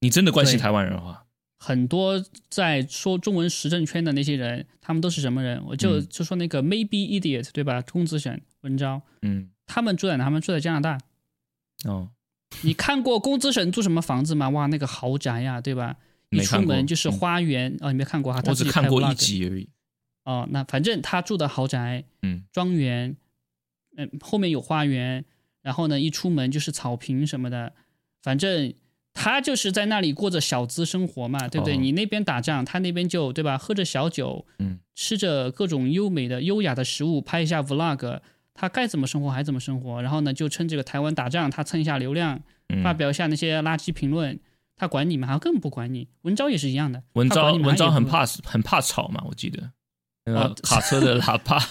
[0.00, 1.24] 你真的关心台湾人的话，
[1.58, 5.62] 很多在说中文时政圈的那些人，他们都是什么人？
[5.66, 7.80] 我就、嗯就说那个 Maybe Idiot 对吧？
[7.82, 10.24] 公子选文章，嗯，他们住在哪？
[10.24, 10.98] 他们住在加拿大。
[11.84, 12.10] 哦，
[12.60, 14.48] 你看过公子沈住什么房子吗？
[14.50, 15.96] 哇，那个豪宅呀，对吧？
[16.30, 18.40] 一出门就是嗯花园、哦，你没看过哈？
[18.40, 19.68] 他我只看过一集而已。
[20.24, 20.48] 哦。
[20.50, 23.16] 那反正他住的豪宅，嗯，庄园，
[23.96, 25.24] 嗯、后面有花园，
[25.60, 27.74] 然后呢，一出门就是草坪什么的，
[28.22, 28.72] 反正
[29.12, 31.74] 他就是在那里过着小资生活嘛，对不对？
[31.74, 33.58] 哦你那边打仗，他那边就对吧？
[33.58, 38.20] 喝着小酒，嗯，吃着各种优美的、优雅的食物，拍一下 vlog，
[38.54, 40.00] 他该怎么生活还怎么生活。
[40.02, 44.38] 然后呢，就趁这个台湾打仗，他蹭一下流量，嗯发表一下那些垃圾评论。
[44.76, 45.28] 他管你吗？
[45.28, 46.08] 他根本不管你。
[46.22, 49.70] 文昭也是一样的，文他管你吗昭文昭他也不很怕很怕吵嘛，我记得
[50.26, 51.58] 那个哦卡车的喇叭。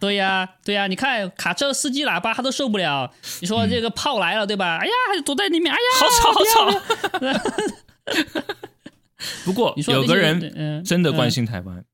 [0.00, 4.78] 对呀，对呀，你看卡车司机喇叭他都受不了，你说这个炮来了，对吧？
[4.78, 4.92] 哎呀，
[5.26, 6.70] 躲在里面，哎呀，好吵好吵。
[9.44, 11.84] 不过有个人嗯真的关嗯心台湾，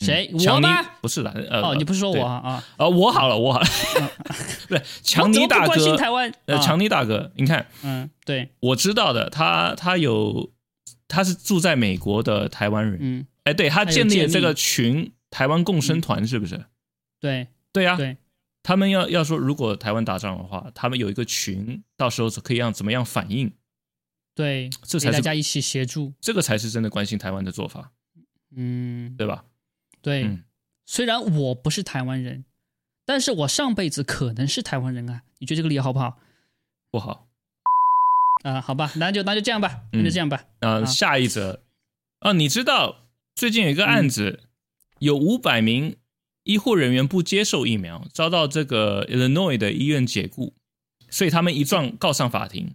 [0.00, 0.30] 谁？
[0.38, 0.82] 强尼吗？
[1.00, 2.34] 不是的，呃，哦，你不是说我啊？
[2.44, 3.66] 啊，啊，我好了，我好了，
[4.68, 6.32] 不是强尼大哥，台湾？
[6.46, 10.50] 呃，啊强尼大哥，你看嗯，对，我知道的，他他有
[11.08, 16.64] 他是住在美国的台湾人，嗯，哎，对他建立了这个群台湾共生团，是不是？
[17.20, 18.16] 对对呀，对，
[18.62, 23.52] 他们要要说，如果台湾打仗的话，他们有一个群，到时候可以让怎么样反应，
[24.34, 26.12] 对，这才是大家一起协助。
[26.20, 27.92] 这个才是真的关心台湾的做法，
[28.56, 29.44] 嗯，对吧？
[30.04, 30.44] 对嗯。
[30.86, 32.44] 虽然我不是台湾人，
[33.04, 35.22] 但是我上辈子可能是台湾人啊。
[35.38, 36.20] 你觉得这个理由好不好？
[36.90, 37.26] 不好。
[38.44, 40.44] 啊、好吧，那就那就这样吧，那就这样吧。
[40.60, 41.62] 呃，下一则，
[42.20, 44.42] 哦，你知道最近有一个案子，
[44.98, 45.96] 有五百名
[46.42, 50.52] 医护人员不接受疫苗，遭到这个 Illinois 的医院解雇，
[51.08, 52.74] 所以他们一状告上法庭。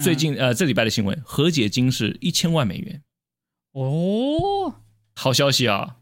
[0.00, 3.04] 最近、呃，这礼拜的新闻，和解金是一千万美元，
[3.70, 4.80] 哦，
[5.14, 5.98] 好消息啊！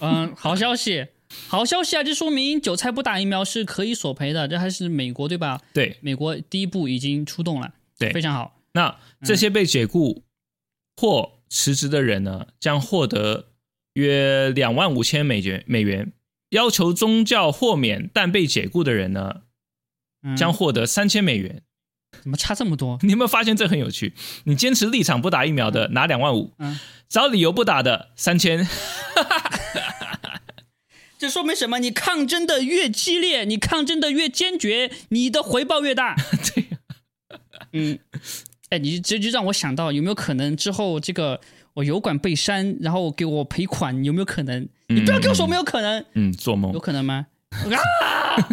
[0.00, 1.06] 嗯，好消息，
[1.48, 2.02] 好消息啊！
[2.02, 5.60] 这说明韭菜不打疫苗是可以索赔的，这还是美国对吧？
[5.72, 8.60] 对美国第一步已经出动了，对非常好。
[8.72, 10.22] 那这些被解雇
[10.96, 13.48] 或辞职的人呢，将获得
[13.94, 16.12] 约两万五千美元美元。
[16.50, 19.42] 要求宗教豁免但被解雇的人呢，
[20.22, 21.62] 嗯、将获得三千美元。
[22.22, 22.98] 怎么差这么多？
[23.04, 24.14] 你有没有发现这很有趣？
[24.44, 28.66] 你坚持立场不打疫苗的拿两万五，嗯，找理由不打的三千。
[31.18, 31.78] 这说明什么？
[31.78, 36.14] 你抗争的越激烈，你抗争的越坚决，你的回报越大。
[36.54, 36.66] 对，
[37.72, 37.98] 嗯，
[38.68, 41.40] 哎，你这就让我想到，有没有可能之后这个
[41.72, 44.68] 我油管被删，然后给我赔款，有没有可能？
[44.88, 46.78] 你不要跟我说没有可能，嗯，做梦有。
[46.78, 47.26] 可能吗？
[47.50, 48.48] 啊！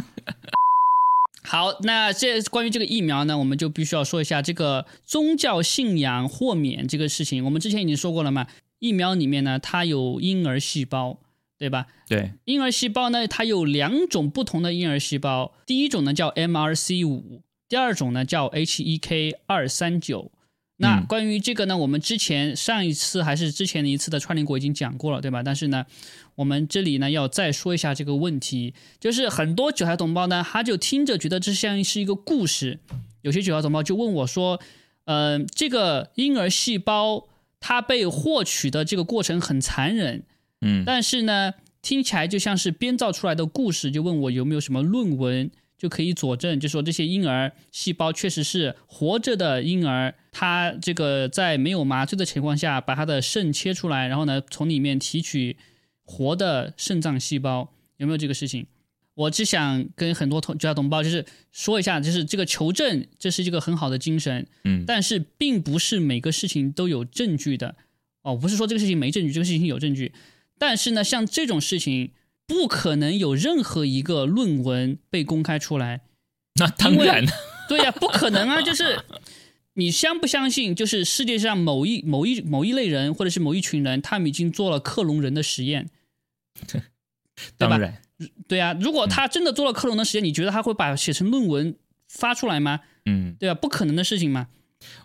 [1.45, 7.43] 好，那这关于这个疫苗呢，我们就必须要说一下这个宗教信仰豁免这个事情。
[7.45, 8.47] 我们之前已经说过了嘛，
[8.79, 11.19] 疫苗里面呢，它有婴儿细胞，
[11.57, 11.87] 对吧？
[12.07, 20.31] 对，婴儿细胞呢，它有两种不同的婴儿细胞，第一种呢叫 MRC 五，第二种呢叫 HEK 二三九。
[20.83, 25.41] 那嗯关于这个呢，我们之前上一次还是之前的一次的串联国已经讲过了，对吧？
[25.41, 25.85] 但是呢，
[26.35, 32.79] 我们这里呢要再说一下这个问题，就是很多韭菜同胞呢，他就听着觉得这像是一个故事，
[33.21, 34.59] 有些韭菜同胞就问我说，
[35.05, 37.27] 呃，这个婴儿细胞
[37.59, 40.23] 它被获取的这个过程很残忍，
[40.61, 45.49] 嗯，但是呢，听起来就像是编造出来的故事，就问我有没有什么论文
[45.83, 55.57] 就可以佐证，就说这些婴儿细胞确实是活着的婴儿，他这个在没有麻醉的情况下，把他的肾切出来，然后呢，从里面提取
[56.05, 58.65] 活的肾脏细胞，有没有这个事情？
[59.15, 67.75] 我只想跟很多同其他同胞就是说一下，就是这个求证，这是一个很好的精神，嗯但是并不是每个事情都有证据的。
[68.21, 70.13] 哦，不是说这个事情没证据，这个事情有证据，
[70.57, 72.11] 但是呢，像这种事情
[72.47, 76.01] 不可能有任何一个论文被公开出来。
[76.55, 77.25] 那当然，
[77.67, 78.61] 对呀、不可能啊！
[78.61, 78.99] 就是
[79.73, 80.75] 你相不相信？
[80.75, 85.89] 就是世界上某一某一某一类人，或者是某一群人，他们已经做了克隆人的实验，
[86.67, 87.69] 对吧？
[87.69, 88.01] 当然，
[88.47, 91.75] 对啊，如果他真的做了克隆的实验，你觉得他会把写成论文
[92.07, 92.81] 发出来吗？
[93.05, 93.55] 嗯，对吧？
[93.55, 94.47] 不可能的事情嘛。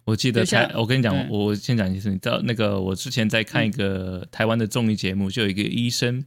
[0.05, 6.25] 我记得就像台，我跟你讲，我我先讲一件事，你知道那个我之前在看一个台湾的综艺节目，就有一个医生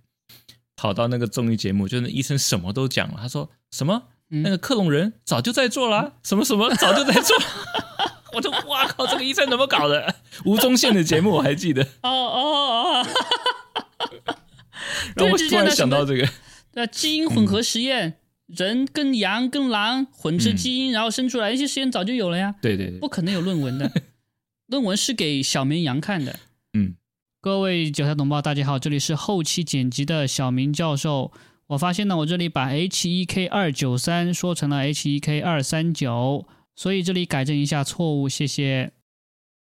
[0.81, 4.01] 跑到那个综艺节目，就是那医生什么都讲了，他说什么？
[4.31, 4.41] 嗯。
[4.41, 7.37] 那个克隆人早就在做了，什么什么早就在做。
[8.33, 10.15] 我就哇靠，这个医生怎么搞的？
[10.43, 13.07] 吴宗宪的节目我还记得，哦哦哦，
[15.15, 16.27] 然后我突然想到这个，
[16.73, 18.17] 对，基因混合实验，
[18.47, 23.91] 人跟羊跟狼混制基因，然后生出来，一些实验早就有了呀，对对对，不可能有论文的，
[24.65, 26.39] 论文是给小绵羊看的。
[27.43, 31.31] 各位韭菜同胞，大家好，这里是后期剪辑的小明教授。
[31.65, 38.91] 我发现呢，我这里把 H 1 K 二九三说成了 H 1 K 二三九，所以这里改正一下错误，谢谢。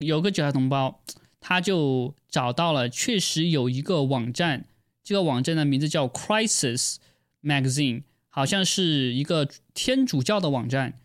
[0.00, 1.00] 有个韭菜同胞，
[1.40, 4.66] 他就找到了，确实有一个网站，
[5.02, 6.96] 这个网站的名字叫 Crisis
[7.42, 11.00] Magazine，好像是一个天主教的网站，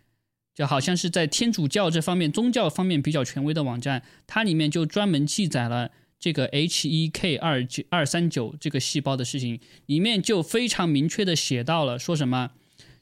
[0.53, 12.51] 就好像是在天主教这方面、宗教方面比较权威的网站，它里面就专门记载了这个 H 1 K 二九二三九这个细胞的事情，里面就非常明确的写到了，说什么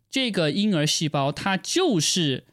[0.09, 2.45] 这个婴儿细胞它就是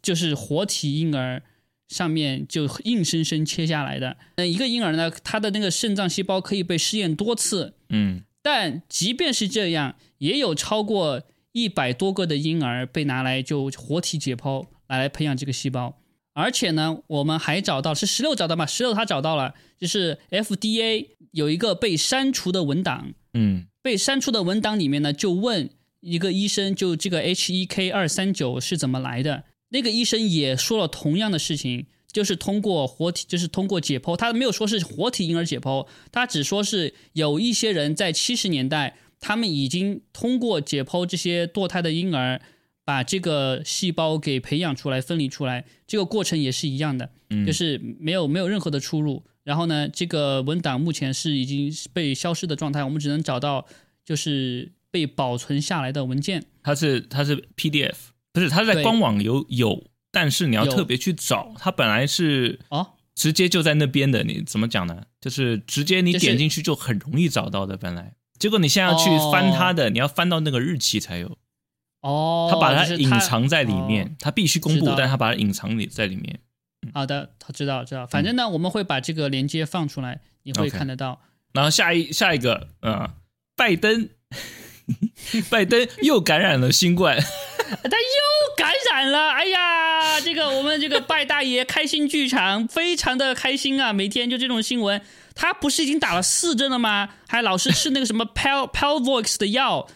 [0.00, 1.42] 就是活体婴儿
[1.88, 4.16] 上面就硬生生切下来的。
[4.36, 15.98] 那一个婴儿呢，他的那个肾脏细胞可以被试验多次，嗯但即便是这样，也有超过一百多个的婴儿被拿来就活体解剖，拿来培养这个细胞。
[16.36, 18.66] 而且呢，我们还找到是十六找到嘛？
[18.66, 25.70] 十六他找到了，就是 FDA 有一个被删除的文档，嗯被删除的文档里面呢，就问
[26.00, 29.44] 一个医生，就这个 HEK 二三九是怎么来的？
[29.70, 42.42] 那个医生也说了同样的事情，就是通过活体，就是通过解剖，他没有说是活体婴儿解剖，他只说是有一些人在七十年代，他们已经通过解剖这些堕胎的婴儿，
[42.86, 49.24] 把这个细胞给培养出来、分离出来，这个过程也是一样的，嗯，就是没有没有任何的出入。
[49.42, 53.66] 然后呢，这个文档目前是已经被消失的状态，我们只能找到
[54.04, 56.44] 就是被保存下来的文件。
[56.62, 57.94] 它是它是 PDF，
[58.32, 65.02] 不是它在官网有有，但是你要特别去找，它本来是哦，直接就在那边的，你怎么讲呢？
[65.20, 68.14] 就是直接你点进去就很容易找到的，本来。
[68.38, 71.38] 结果你现在要去翻它的，你要翻到那个日期才有，
[72.06, 76.38] 哦，他把它隐藏在里面，哦它必须公布但他把它隐藏里在里面。
[76.94, 78.06] 好的，他知道知道。
[78.06, 81.20] 反正呢，我们会把这个链接放出来，你会看得到。
[81.52, 83.10] 然后下一下一个，呃，
[83.56, 84.08] 拜登，
[85.50, 87.18] 拜登又感染了新冠，
[87.58, 95.02] 他又感染了，哎呀，这个我们这个拜大爷开心剧场非常的开心啊，每天就这种新闻。
[95.34, 97.10] 他不是已经打了四针了吗？
[97.28, 99.86] 还老是吃那个什么 Pal Palvox 的药，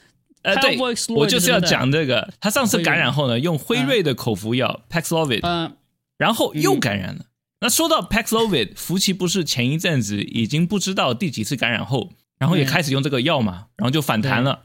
[0.43, 0.79] 呃，对
[1.15, 2.33] 我就是要讲这个。
[2.41, 5.77] 他上次感染后呢，用辉瑞的口服药 Paxlovid，嗯、
[6.17, 7.27] 然后又感染了。
[7.61, 14.65] 那说到 Paxlovid，福奇不是前一阵子已经不知道第几次感染后，然后也开始用这个药嘛，然后就反弹了。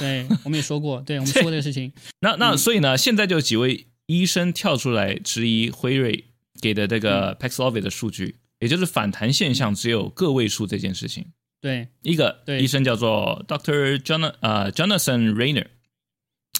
[0.00, 1.92] 对，我们也说过，对 我们说过这个事情。
[2.20, 6.24] 那嗯那所以呢，现在就有几位医生跳出来质疑辉瑞
[6.60, 11.26] 给的这嗯个 Paxlovid 的数据，也就是反弹现象只有个位数这件事情。
[11.64, 12.60] 对，一个对。
[12.62, 15.68] 医生叫做 Doctor John 呃 Jonathan Rayner，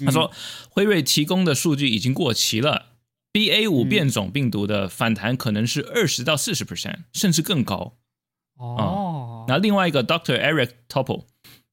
[0.02, 0.32] 他嗯说
[0.70, 2.86] 辉瑞提供的数据已经过期了
[3.30, 3.88] ，BA 五嗯。
[3.90, 7.98] 变种病毒的反弹可能是二十到四十 percent，甚至更高。
[8.56, 11.26] 哦，那另外一个 Doctor Eric Topol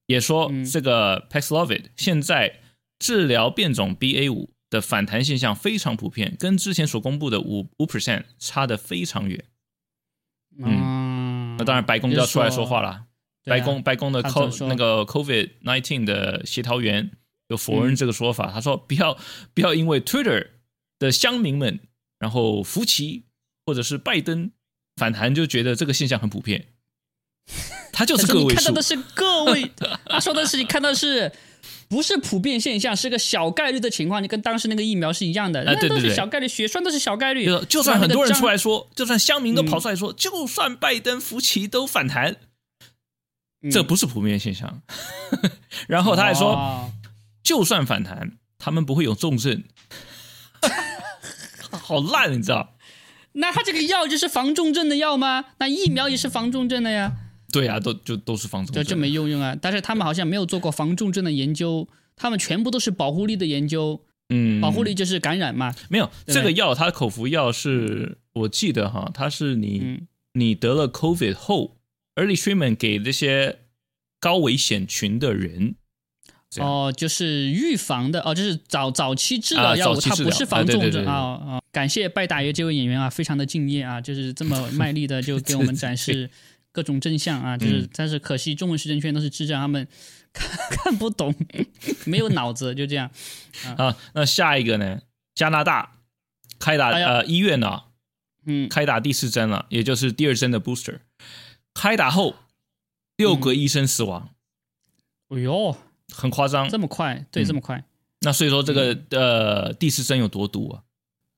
[0.07, 0.65] 也说，嗯。
[0.65, 2.59] 这个 Paxlovid 现在
[2.99, 9.45] 治疗变种 BA 五的反弹现象非常普遍，跟之前所公布的五五 percent 差得非常远。
[10.57, 13.05] 嗯，那当然，白宫就要出来说话了。
[13.45, 17.11] 白宫白宫的 Co 说那个 COVID nineteen 的协调员
[17.49, 19.17] 就否认这个说法，他说不要
[19.53, 20.47] 不要因为 Twitter
[20.99, 21.79] 的乡民们，
[22.19, 23.25] 然后福奇
[23.65, 24.51] 或者是拜登
[24.95, 26.67] 反弹就觉得这个现象很普遍，
[27.91, 28.81] 他就是个位数你看到的。
[28.81, 29.71] 是个位，
[30.05, 31.31] 他说的是你看到的是
[31.89, 37.45] 不是普遍现象，是个小概率的情况，你跟当时那个疫苗是一样的，那都是小概率，血栓都是小概率。
[37.67, 42.37] 就，算很多人出来，说，就算乡民都跑出来嗯说，就算拜登、福奇都反弹，嗯
[43.69, 44.81] 这不是普遍现象。
[45.87, 46.91] 然后他还说，哦
[47.43, 49.63] 就算反弹，他们不会有重症。
[51.71, 52.75] 好烂，你知道？
[53.33, 55.45] 那他这个药就是防重症的药吗？
[55.59, 57.11] 那疫苗也是防重症的呀，
[57.51, 59.55] 对啊，都就都是防重症，就这没用用啊。
[59.59, 64.03] 但是他们好像没有做过防重症的研究，他们全部都是保护力的研究。
[64.29, 65.75] 嗯，保护力就是感染嘛。
[65.89, 71.75] 没有这个药，它的口服药是我记得哈，它是你、嗯你得了 COVID 后
[72.15, 73.59] ，early treatment 给这些
[74.19, 75.75] 高危险群的人。
[76.57, 81.61] 哦，就是预防的哦，就是早早期治啊疗药物，它不是防重症啊对对对对啊啊！
[81.71, 86.29] 感谢拜大爷这位演员啊，非常的敬业啊，就是这么卖力的就给我们展示
[86.73, 89.87] 各种真相啊，就是嗯但是可惜中文实证圈都是智障，他们
[90.33, 91.33] 看看不懂，
[92.03, 93.09] 没有脑子，就这样。
[93.77, 94.99] 啊，那下一个呢？
[95.33, 95.99] 加拿大
[96.59, 97.83] 开打、哎呃医院呢、
[98.45, 100.97] 嗯，开打第四针了，也就是第二针的 booster。
[101.73, 102.35] 开打后
[103.17, 104.29] 六个医生死亡，
[105.29, 105.75] 哎呦，
[106.13, 106.69] 很夸张。
[106.69, 107.83] 这么快，对，嗯这么快。
[108.21, 110.83] 那所以说这个、呃第四针有多毒啊？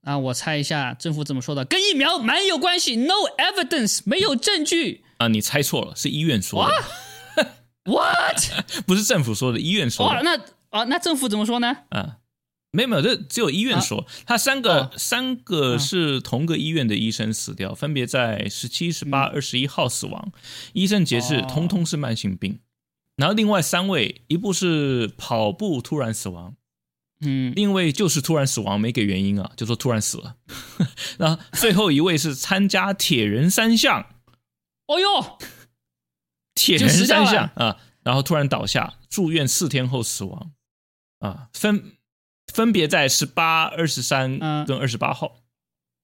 [0.02, 1.64] 啊，我猜一下，政府怎么说的？
[1.64, 5.06] 跟疫苗蛮有关系，no evidence，没有证据。
[5.18, 7.48] 啊，你猜错了，是医院说的，
[7.86, 8.84] What？
[8.86, 10.24] 不是政府说的，医院说哇，的。
[10.24, 10.38] 那
[10.78, 11.78] 啊，那政府怎么说呢？
[11.90, 12.18] 啊，
[12.76, 14.92] 没有没有，这只有医院说，他三个、哦。
[14.98, 19.32] 三个是同个医院的医生死掉，分别在十七、十八、嗯。
[19.36, 20.32] 二十一号死亡，
[20.74, 21.48] 医生解释哦。
[21.48, 22.60] 通通是慢性病。
[23.16, 26.56] 然后另外三位，一部是跑步突然死亡，
[27.22, 30.38] 嗯，另一位就是突然死亡，没给原因啊，就说突然死了。
[31.20, 34.08] 然后最后一位是参加铁人三项，
[34.88, 35.38] 哦哟，
[36.56, 40.52] 铁人三项啊，然后突然倒下，住院四天后死亡，
[41.20, 41.93] 啊，分
[42.54, 45.38] 分别在十八、二十三嗯跟二十八号。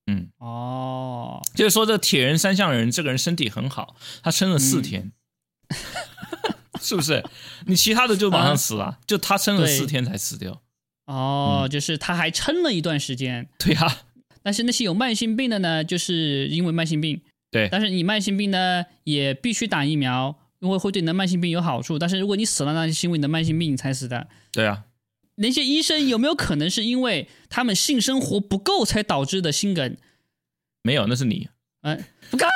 [0.07, 5.11] 嗯，哦，就是说这铁人三项人，这个人身体很好，他撑了四天，
[6.81, 7.23] 是不是？
[7.67, 10.63] 你其他的就马上死了，就他撑了四天才死掉。
[11.05, 11.69] 哦，嗯。
[11.69, 13.97] 就是他还撑了一段时间，对呀、
[14.41, 17.21] 但是那些有慢性病的呢，就是因为慢性病，
[17.51, 21.99] 对，但是你慢性病呢也必须打疫苗，因为会对你的慢性病有好处。
[21.99, 24.27] 但是如果你死了，那是因为你的慢性病才死的。
[24.51, 24.85] 对啊，
[25.41, 29.95] 那些医生有没有可能是因为他们性生活不够才导致的心梗？
[30.83, 31.47] 没有，那是你。
[31.81, 32.49] 嗯，不干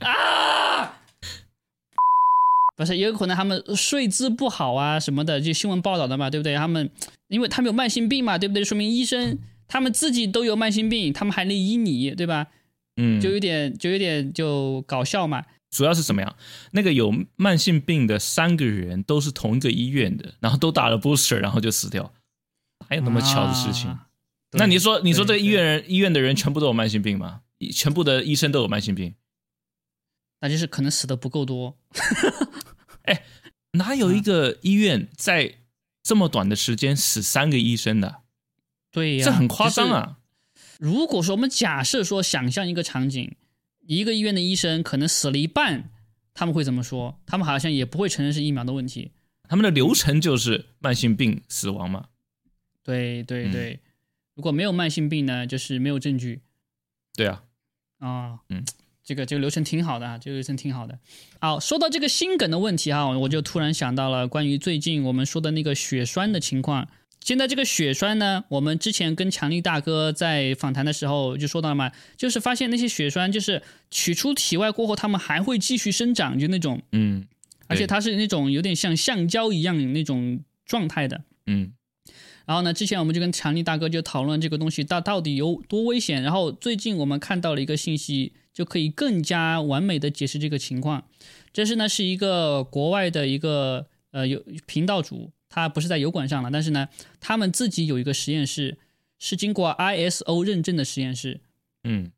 [0.00, 1.00] 啊！
[2.74, 6.56] 不是，也有可能他们睡姿不好啊什么的，就新闻报道的嘛，对不对？
[6.56, 6.90] 他们
[7.28, 8.64] 因为他们有慢性病嘛，对不对？
[8.64, 9.38] 说明医生
[9.68, 12.46] 他们自己都有慢性病，他们还能医你，对吧？
[12.96, 15.44] 嗯，就有点就有点就搞笑嘛。
[15.72, 16.36] 主要是什么样？
[16.70, 22.14] 那个有慢性病的三个人都是同一个医院的，然后都打了 booster，然后就死掉，
[22.88, 23.90] 还有那么巧的事情？
[23.90, 24.06] 啊
[24.54, 27.40] 那你说，你说这对医院人医院的人全部都有慢性病吗？
[27.74, 29.14] 全部的医生都有慢性病？
[30.42, 31.78] 那就是可能死的不够多。
[33.04, 33.24] 哎
[33.72, 35.54] 哪有一个医院在
[36.02, 38.16] 这么短的时间死三个医生的？
[38.90, 40.18] 对呀、这很夸张就是啊！
[40.78, 43.34] 如果说我们假设说想象一个场景，
[43.96, 45.90] 一个医院的医生可能死了一半，
[46.34, 47.20] 他们会怎么说？
[47.26, 49.12] 他们好像也不会承认是疫苗的问题。
[49.48, 52.06] 他们的流程就是慢性病死亡嘛？
[52.82, 53.80] 对对嗯对，
[54.34, 56.40] 如果没有慢性病呢，就是没有证据
[57.14, 57.42] 对啊，
[57.98, 58.38] 啊。
[58.48, 58.64] 嗯，
[59.04, 60.98] 这个这个流程挺好的啊，这个流程挺好的。
[61.40, 66.88] 好，说到这个心梗的问题哈，我就突然想到了关于最近我们说的那个血栓的情况。
[67.24, 77.26] 现在这个血栓呢，我们之前跟强力大哥在访谈的时候就说到了嘛，就是发现那些血栓就是取出体外过后，它们还会继续生长，就那种，嗯
[77.68, 81.22] 而且它是那种有点像橡胶一样那种状态的。
[81.46, 81.72] 嗯
[82.44, 86.22] 然后呢，之前我们就跟强力大哥就讨论这个东西到到底有多危险。
[86.22, 91.04] 然后最近我们看到了一个信息，就可以更加完美的解释这个情况。
[91.52, 96.88] 这是呢是一个国外的一个呃有频道主，他不是在油管上了，但是呢，
[97.20, 98.78] 他们自己有一个实验室，
[99.18, 101.40] 是经过 ISO 认证的实验室。
[101.84, 102.10] 嗯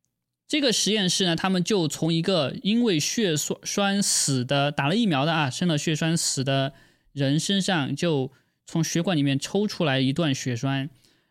[0.47, 6.75] 这个实验室呢，他们就从一个因为血栓栓死的打了疫苗的啊，生了血栓死的
[7.13, 8.31] 人身上，就
[8.67, 10.89] 从血管里面抽出来一段血栓，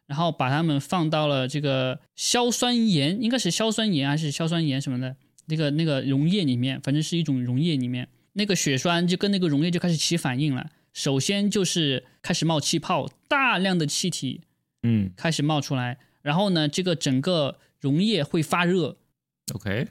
[0.07, 10.69] 然后把它们放到了这个硝酸盐，应该是硝酸盐还是硝酸盐什么的那个那个溶液里面，反正是一种溶液里面，那个血栓就跟那个溶液就开始起反应了。
[10.93, 14.41] 首先就是开始冒气泡，大量的气体
[14.83, 18.97] 嗯开始冒出来，然后呢，这个整个溶液会发热
[19.53, 19.87] ，，OK，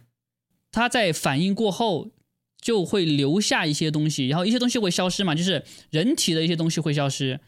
[0.71, 2.13] 它在反应过后
[2.61, 7.41] 就会留下一些东西，然后一些东西会消失嘛，就是人体的一些东西会消失，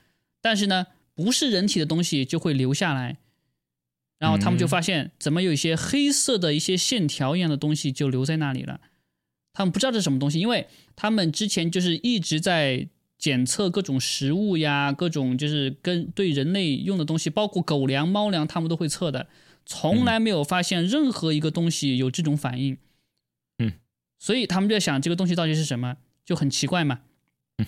[0.43, 3.19] 但是呢，不是人体的东西就会留下来。
[4.19, 8.81] 然后他们就发现，怎么有一些黑色的一些线条一样的东西就留在那里了。
[9.53, 12.89] 他们不知道这是什么东西，因为他们之前就是一直在
[13.25, 19.29] 检测各种食物呀，各种就是跟对人类用的东西，包括狗粮、猫粮，他们都会测的，
[19.65, 22.77] 从来没有发现任何一个东西有这种反应。
[23.61, 23.73] 嗯，
[24.19, 27.01] 所以他们就在想这个东西到底是什么，就很奇怪嘛。
[27.57, 27.67] 嗯，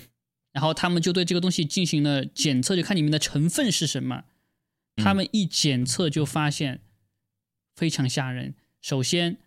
[0.52, 4.24] 然后他们就对这个东西进行了检测，就看里面的成分是什么。
[4.96, 6.82] 他们一检测就发现
[7.74, 8.54] 非常吓人。
[8.82, 9.38] 首先，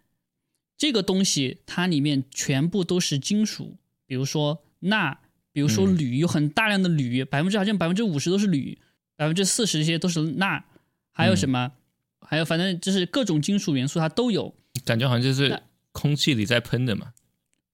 [0.76, 5.20] 这个东西它里面全部都是金属，比如说钠，
[5.52, 8.78] 比如说嗯铝，有很大量的铝，百分之好像百分之五十都是铝，
[9.16, 10.64] 百分之四十这些都是钠，
[11.12, 11.72] 还有什么？
[12.22, 14.54] 还有反正就是各种金属元素它都有，
[14.86, 17.14] 感觉好像就是空气里在喷的嘛。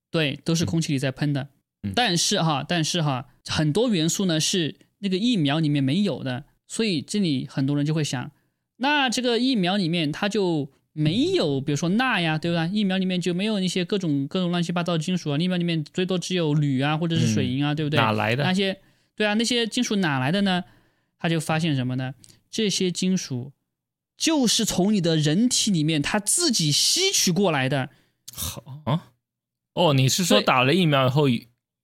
[0.10, 1.50] 对，都是空气里在喷的。
[1.84, 8.32] 嗯但是哈，但是哈，很多元素呢是那个疫苗里面没有的，所以这里很多人就会想，
[8.78, 12.66] 那这个疫苗里面它就没有，比如说钠呀，对吧？
[12.68, 18.00] 疫苗里面就没有那些各种各种乱七八糟的金属啊，疫苗里面最多只有铝啊，或者是水银啊，对不对？
[18.00, 18.54] 哪来的那？
[18.54, 18.80] 些
[19.14, 20.64] 对啊，那些金属哪来的呢？
[21.20, 22.14] 他就发现什么呢？
[22.50, 23.52] 这些金属
[24.18, 27.90] 就是从你的人体里面它自己吸取过来的。
[28.32, 29.12] 好啊，
[29.74, 31.24] 哦，你是说打了疫苗以后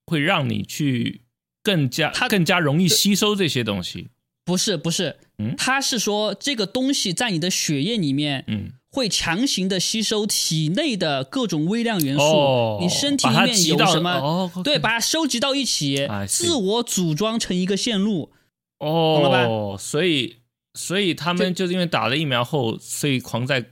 [0.05, 1.21] 会让你去
[1.61, 4.07] 更加它更加容易吸收这些东西？
[4.45, 18.31] 不是不是嗯，他是说这个东西在你的血液里面嗯，会强行的吸收体内的各种微量元素，哦，你身体里面有什么，哦，对，把它收集到一起自我组装成一个线路。
[18.79, 19.77] 哦，懂了吧？
[19.77, 20.37] 所以
[20.73, 23.65] 所以他们就是因为打了疫苗后，所以狂在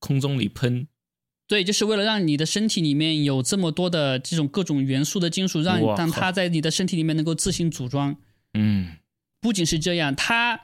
[0.00, 0.88] 空中里喷。
[1.46, 8.16] 对，就是为了让你的身体里面有这么多的这种各种元素的金属，让让它在你的身体里面能够自行组装。
[8.54, 8.96] 嗯。
[9.40, 10.58] 不仅是这样，它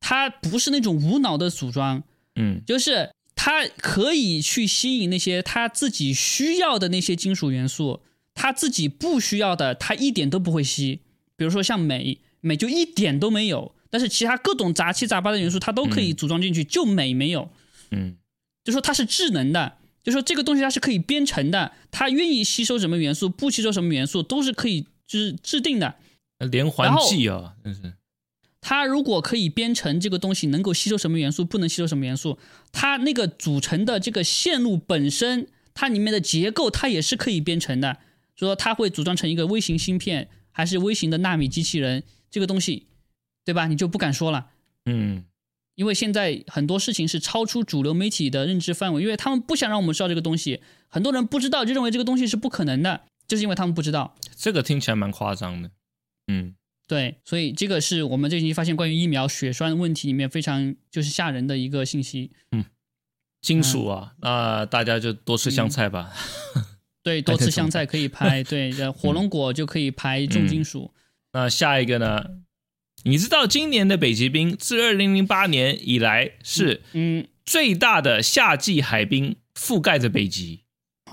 [0.00, 2.02] 它不是那种无脑的组装，
[2.34, 2.60] 嗯。
[2.66, 8.00] 就是它可以去吸引那些它自己需要的那些金属元素，
[8.34, 11.00] 它自己不需要的，它一点都不会吸。
[11.36, 17.50] 比如说像镁，镁就一点都没有，但是其他各种杂七杂八的元素它都可以组装进去，就镁没有。
[17.90, 18.16] 嗯
[18.64, 25.96] 就说它是智能的，就说这个东西它是可以编程的，它愿意吸收什么元素，不吸收什么元素都是可以就是制定的。
[26.38, 27.92] 连环计啊，真是
[28.66, 32.38] 它如果可以编程这个东西能够吸收什么元素，不能吸收什么元素，
[32.72, 37.98] 它那个组成的这个线路本身，它里面的结构它也是可以编程的，
[38.34, 42.86] 说它会组装成一个微型芯片，还是微型的纳米机器人，这个东西，
[43.44, 43.66] 对吧？
[43.66, 44.46] 你就不敢说了。
[44.86, 45.26] 嗯
[45.74, 54.14] 因为现在很多事情是超出主流媒体的认知范围，因为他们不想让我们知道这个东西，很多人不知道就认为这个东西是不可能的，就是因为他们不知道。
[54.34, 55.70] 这个听起来蛮夸张的。
[56.28, 56.54] 嗯
[56.86, 62.30] 对，所以这个是我们最近发现关于疫苗血栓问题里面非常就是吓人的一个信息。
[62.52, 62.64] 嗯
[63.40, 66.10] 金属啊，那大家就多吃香菜吧。
[67.04, 70.94] 对，多吃香菜可以排，对， 呃火龙果就可以排重金属。
[71.34, 72.24] 那下一个呢？
[73.02, 80.63] 你知道今年的北极冰自二零零八年以来是嗯，最大的夏季海冰覆盖着北极。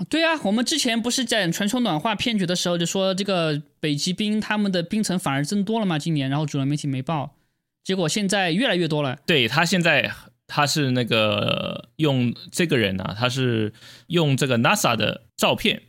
[0.08, 7.36] 对啊，我们之前不是在全球暖化骗局的时候就说这个北极冰他们的冰层反而增多了嘛，今年，然后主流媒体没报，
[7.84, 9.18] 结果现在越来越多了。
[9.26, 10.12] 对他现在
[10.46, 13.72] 他是那个用这个人啊，他是
[14.08, 15.82] 用这个 NASA 的照片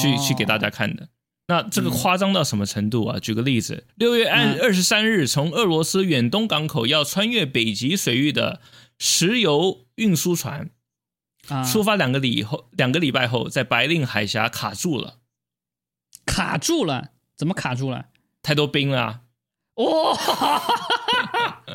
[0.00, 1.08] 去、哦去给大家看的。
[1.48, 3.20] 那这个夸张到什么程度啊？
[3.20, 8.60] 举个例子，六月二嗯二十三日，从俄罗斯远东港口要穿越北极水域的
[8.98, 10.70] 石油运输船，
[11.48, 15.18] 啊，出发两个礼后，两个礼拜后，在白令海峡卡住了，
[16.24, 18.06] 卡住了，怎么卡住了？
[18.42, 19.20] 太多冰了、啊。
[19.76, 20.16] 哇、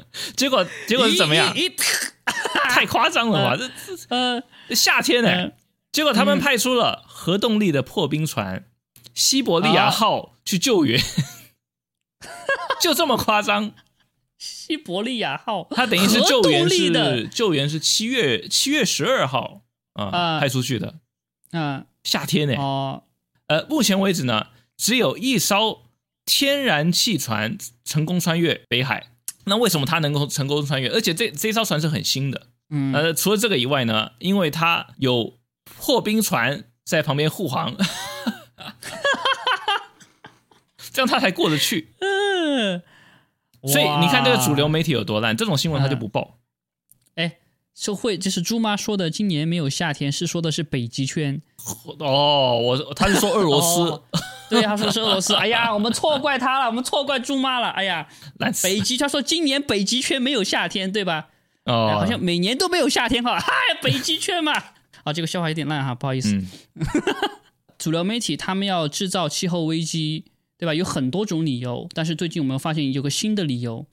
[0.36, 1.54] 结果结果是怎么样？
[2.70, 3.58] 太夸张了吧？
[3.58, 3.70] 这
[4.10, 4.42] 呃，
[4.76, 5.54] 夏天呢、嗯
[5.92, 8.66] 结果他们派出了核动力的破冰船
[9.14, 10.98] “西伯利亚号”去救援，
[12.80, 13.74] 就这么夸张。
[14.42, 19.62] 西伯利亚号，它等于是救援是救援是七月七月十二号
[19.94, 20.96] 啊、啊派出去的，
[21.52, 23.04] 啊夏天呢、哦，
[23.46, 25.84] 呃，目前为止呢，只有一艘
[26.26, 29.12] 天然气船成功穿越北海。
[29.46, 30.90] 那为什么它能够成功穿越？
[30.90, 32.48] 而且这这艘船是很新的。
[32.72, 37.76] 嗯，呃，除了这个以外呢，因为它有破冰船在旁边护航，
[40.92, 41.94] 这样它才过得去。
[42.02, 42.82] 嗯，
[43.68, 46.40] 所以你看这个主流，媒体有多烂，这种新闻他就不报。
[47.16, 47.38] 哎，
[47.76, 51.42] 社会，就是猪妈说的，今年没有夏天，是说的是北极圈。
[52.00, 54.04] 哦，我他是说俄罗斯哦
[54.50, 55.36] 对，他说是俄罗斯。
[55.36, 57.70] 哎呀，我们错怪他了，我们错怪猪妈了。
[57.70, 58.08] 哎呀，
[58.40, 61.28] 烂死北极，他说今年北极圈没有夏天，对吧？
[61.66, 64.54] 哎哦，好像每年都没有夏天哈，嗨，北极圈嘛。
[65.04, 66.34] 啊，这个笑话有点烂哈，不好意思。
[66.36, 66.48] 嗯
[67.78, 70.26] 主流媒体他们要制造气候危机，
[70.62, 70.76] 对吧？
[70.76, 73.84] 有很多种理由，但是最近我们发现有个新的理由，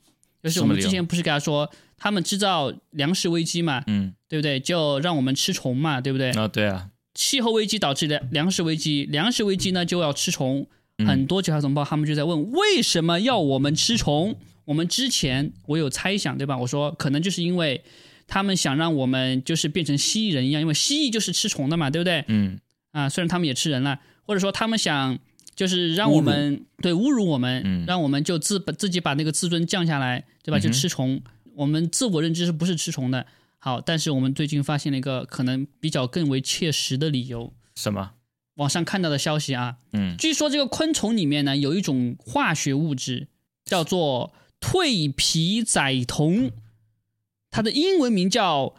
[0.43, 4.61] 就是我们之前不是给他说他们制造粮食危机嘛，嗯对不对？
[4.61, 6.31] 就让我们吃虫嘛，对不对？
[6.33, 10.67] 啊，对啊，气候危机导致的粮食危机，粮食危机呢就要吃虫。
[10.99, 14.37] 嗯很多九号同胞他们就在问，为什么要我们吃虫？
[14.65, 16.59] 我们之前我有猜想，对吧？
[16.59, 17.83] 我说可能就是因为
[18.27, 22.25] 他们想让我们就是变成蜥蜴人一样，因为蜥蜴就是吃虫的嘛，对不对？
[22.27, 22.59] 嗯
[22.91, 25.17] 啊，虽然他们也吃人了，或者说他们想
[25.59, 30.59] 就是让我们对侮辱我们，嗯让我们就自把自己把那个自尊降下来，对吧？
[30.61, 31.21] 就吃虫，
[31.57, 33.27] 我们自我认知是不是吃虫的？
[33.59, 38.13] 好，但是我们最近发现了一个可能比较更为切实的理由，什么？
[38.55, 43.27] 网上看到的消息啊，嗯据说这个昆虫里面呢有一种化学物质
[43.65, 46.53] 叫做蜕皮载酮，
[47.51, 48.77] 它的英文名叫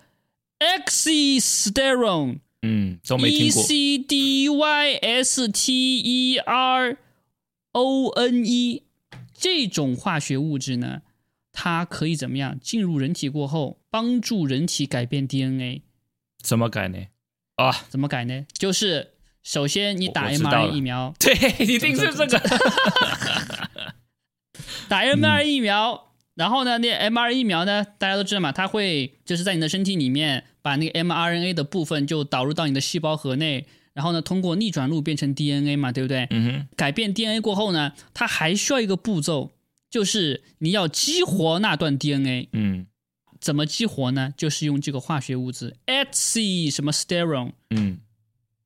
[0.60, 2.40] oxysterone。
[2.62, 3.64] 嗯，都没 E 听过。
[3.64, 6.98] C D Y S T E R
[7.72, 8.84] O N E
[9.34, 11.02] 这种化学物质呢，
[11.54, 12.60] 它可以怎么样？
[12.60, 15.84] 进入人体过后，帮助人体改变 DNA。
[16.42, 17.06] 怎么改呢？
[17.56, 18.46] 啊，怎么改呢？
[18.54, 21.34] 就是首先你打我知道 mRNA 疫苗， 对，
[21.66, 22.40] 一定是这个。
[24.90, 26.09] 打 mRNA 疫苗，
[26.40, 36.26] 然后呢，那 mRNA 疫苗呢，大家都知道嘛，它会就是在你的身体里面把那个 mRNA 的部分就导入到你的细胞核内，然后呢，通过逆转录变成 DNA 嘛，对不对？
[36.30, 39.52] 嗯哼，改变 DNA 过后呢，它还需要一个步骤，
[39.90, 42.48] 就是你要激活那段 DNA。
[42.54, 42.86] 嗯
[43.42, 44.34] 怎么激活呢？
[44.38, 48.00] 就是用这个化学物质 etsy 什么 sterone 嗯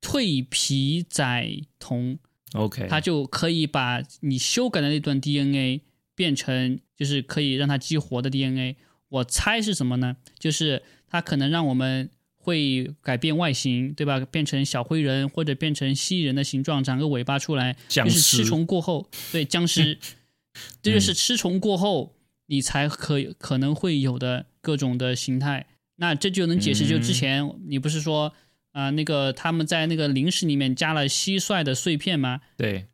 [0.02, 1.50] 蜕皮载
[1.80, 2.18] 酮
[2.54, 5.82] ，，OK，它就可以把你修改的那段 DNA
[6.16, 8.78] 变成，就是可以让它激活的 DNA。
[9.10, 10.16] 我猜是什么呢？
[10.40, 14.22] 就是它可能让我们会改变外形，对吧？
[14.32, 20.00] 变成小灰人或者变成蜥蜴人的形状，长个尾巴出来，僵就是吃虫过后，对僵尸，
[20.82, 25.68] 这就是吃虫过后你才可可能会有的各种的形态。
[25.98, 28.34] 那这就能解释，就之前你不是说
[28.72, 32.40] 啊、那个他们在那个零食里面加了蟋蟀的碎片吗？
[32.56, 32.88] 对，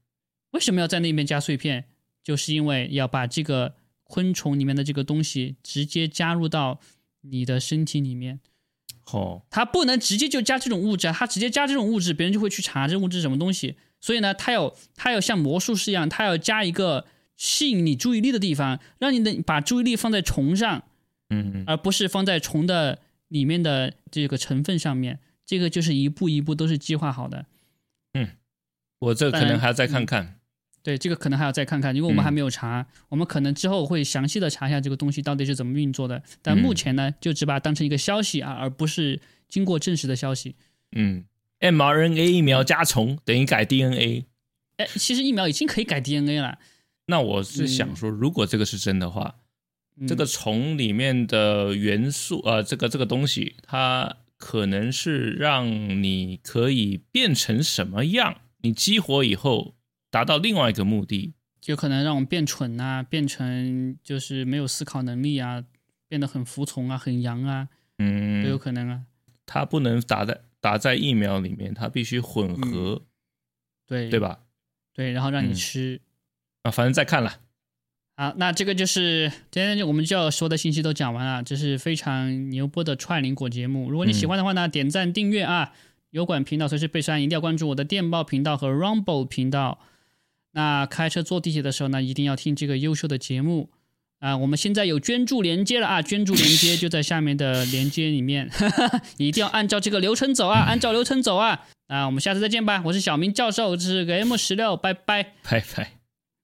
[0.53, 1.85] 为什么要在那边加碎片？
[2.21, 3.73] 就是因为要把这个
[4.09, 6.79] 昆虫里面的这个东西直接加入到
[7.21, 8.39] 你的身体里面。
[9.11, 13.75] 哦，它不能直接就加这种物质啊，它直接加这种物质，别人就会去查这物质是什么东西。
[14.01, 17.05] 所以呢，它要它要像魔术师一样，它要加一个
[17.37, 20.83] 吸引你注意力的地方，让你的把注意力放在虫上，
[21.29, 25.19] 嗯嗯而不是放在虫的里面的这个成分上面。
[25.45, 27.45] 这个就是一步一步都是计划好的。
[28.13, 28.29] 嗯
[28.99, 30.38] 我这可能还要再看看。
[30.89, 36.23] 对，这个可能还要再看看，因为我们还没有查，我们可能之后会详细的查一下这个东西到底是怎么运作的。
[36.41, 40.55] 但目前呢，就只把它当成一个消息啊，而不是经过证实的消息。
[40.93, 41.25] 嗯
[41.59, 44.25] ，mRNA 疫苗加虫等于改 DNA。
[44.77, 46.57] 哎，其实疫苗已经可以改 DNA 了。
[47.05, 49.35] 那我是想说，如果这个是真的话，
[49.97, 55.69] 嗯这个虫里面的元素，呃，这个这个东西，它可能是让
[56.01, 58.37] 你可以变成什么样？
[58.61, 59.75] 你激活以后
[60.09, 61.33] 达到另外一个目的。
[61.61, 65.63] 就可能让我们变蠢啊，变成就是没有思考能力啊，
[66.07, 69.01] 变得很服从啊，很洋啊，嗯，都有可能啊。
[69.45, 73.03] 它不能打在打在疫苗里面，它必须混合，
[73.85, 74.19] 对对？
[74.21, 74.39] 吧？
[74.93, 76.01] 对，然后让你嗯吃。
[76.63, 77.41] 啊，反正再看了。
[78.15, 83.91] 好，那这个就是今天我们就要说的信息都讲完了，这是非常牛波的串邻果节目。
[83.91, 85.73] 如果你喜欢的话呢，点赞订阅啊，
[86.11, 89.79] 油管频道随时备删，一定要关注我的电报频道和 Rumble 频道。
[90.51, 93.69] 那开车坐地铁的时候呢，一定要听这个优秀的节目
[94.19, 94.35] 啊。
[94.37, 98.49] 我们现在有捐助连接了啊，捐助连接就在下面的连接里面，
[99.17, 101.67] 你一定要按照这个流程走啊，按照流程走啊。
[101.87, 105.33] 啊我们下次再见吧，我是小明教授，这是个 M 十六，拜拜。
[105.43, 105.98] 拜拜。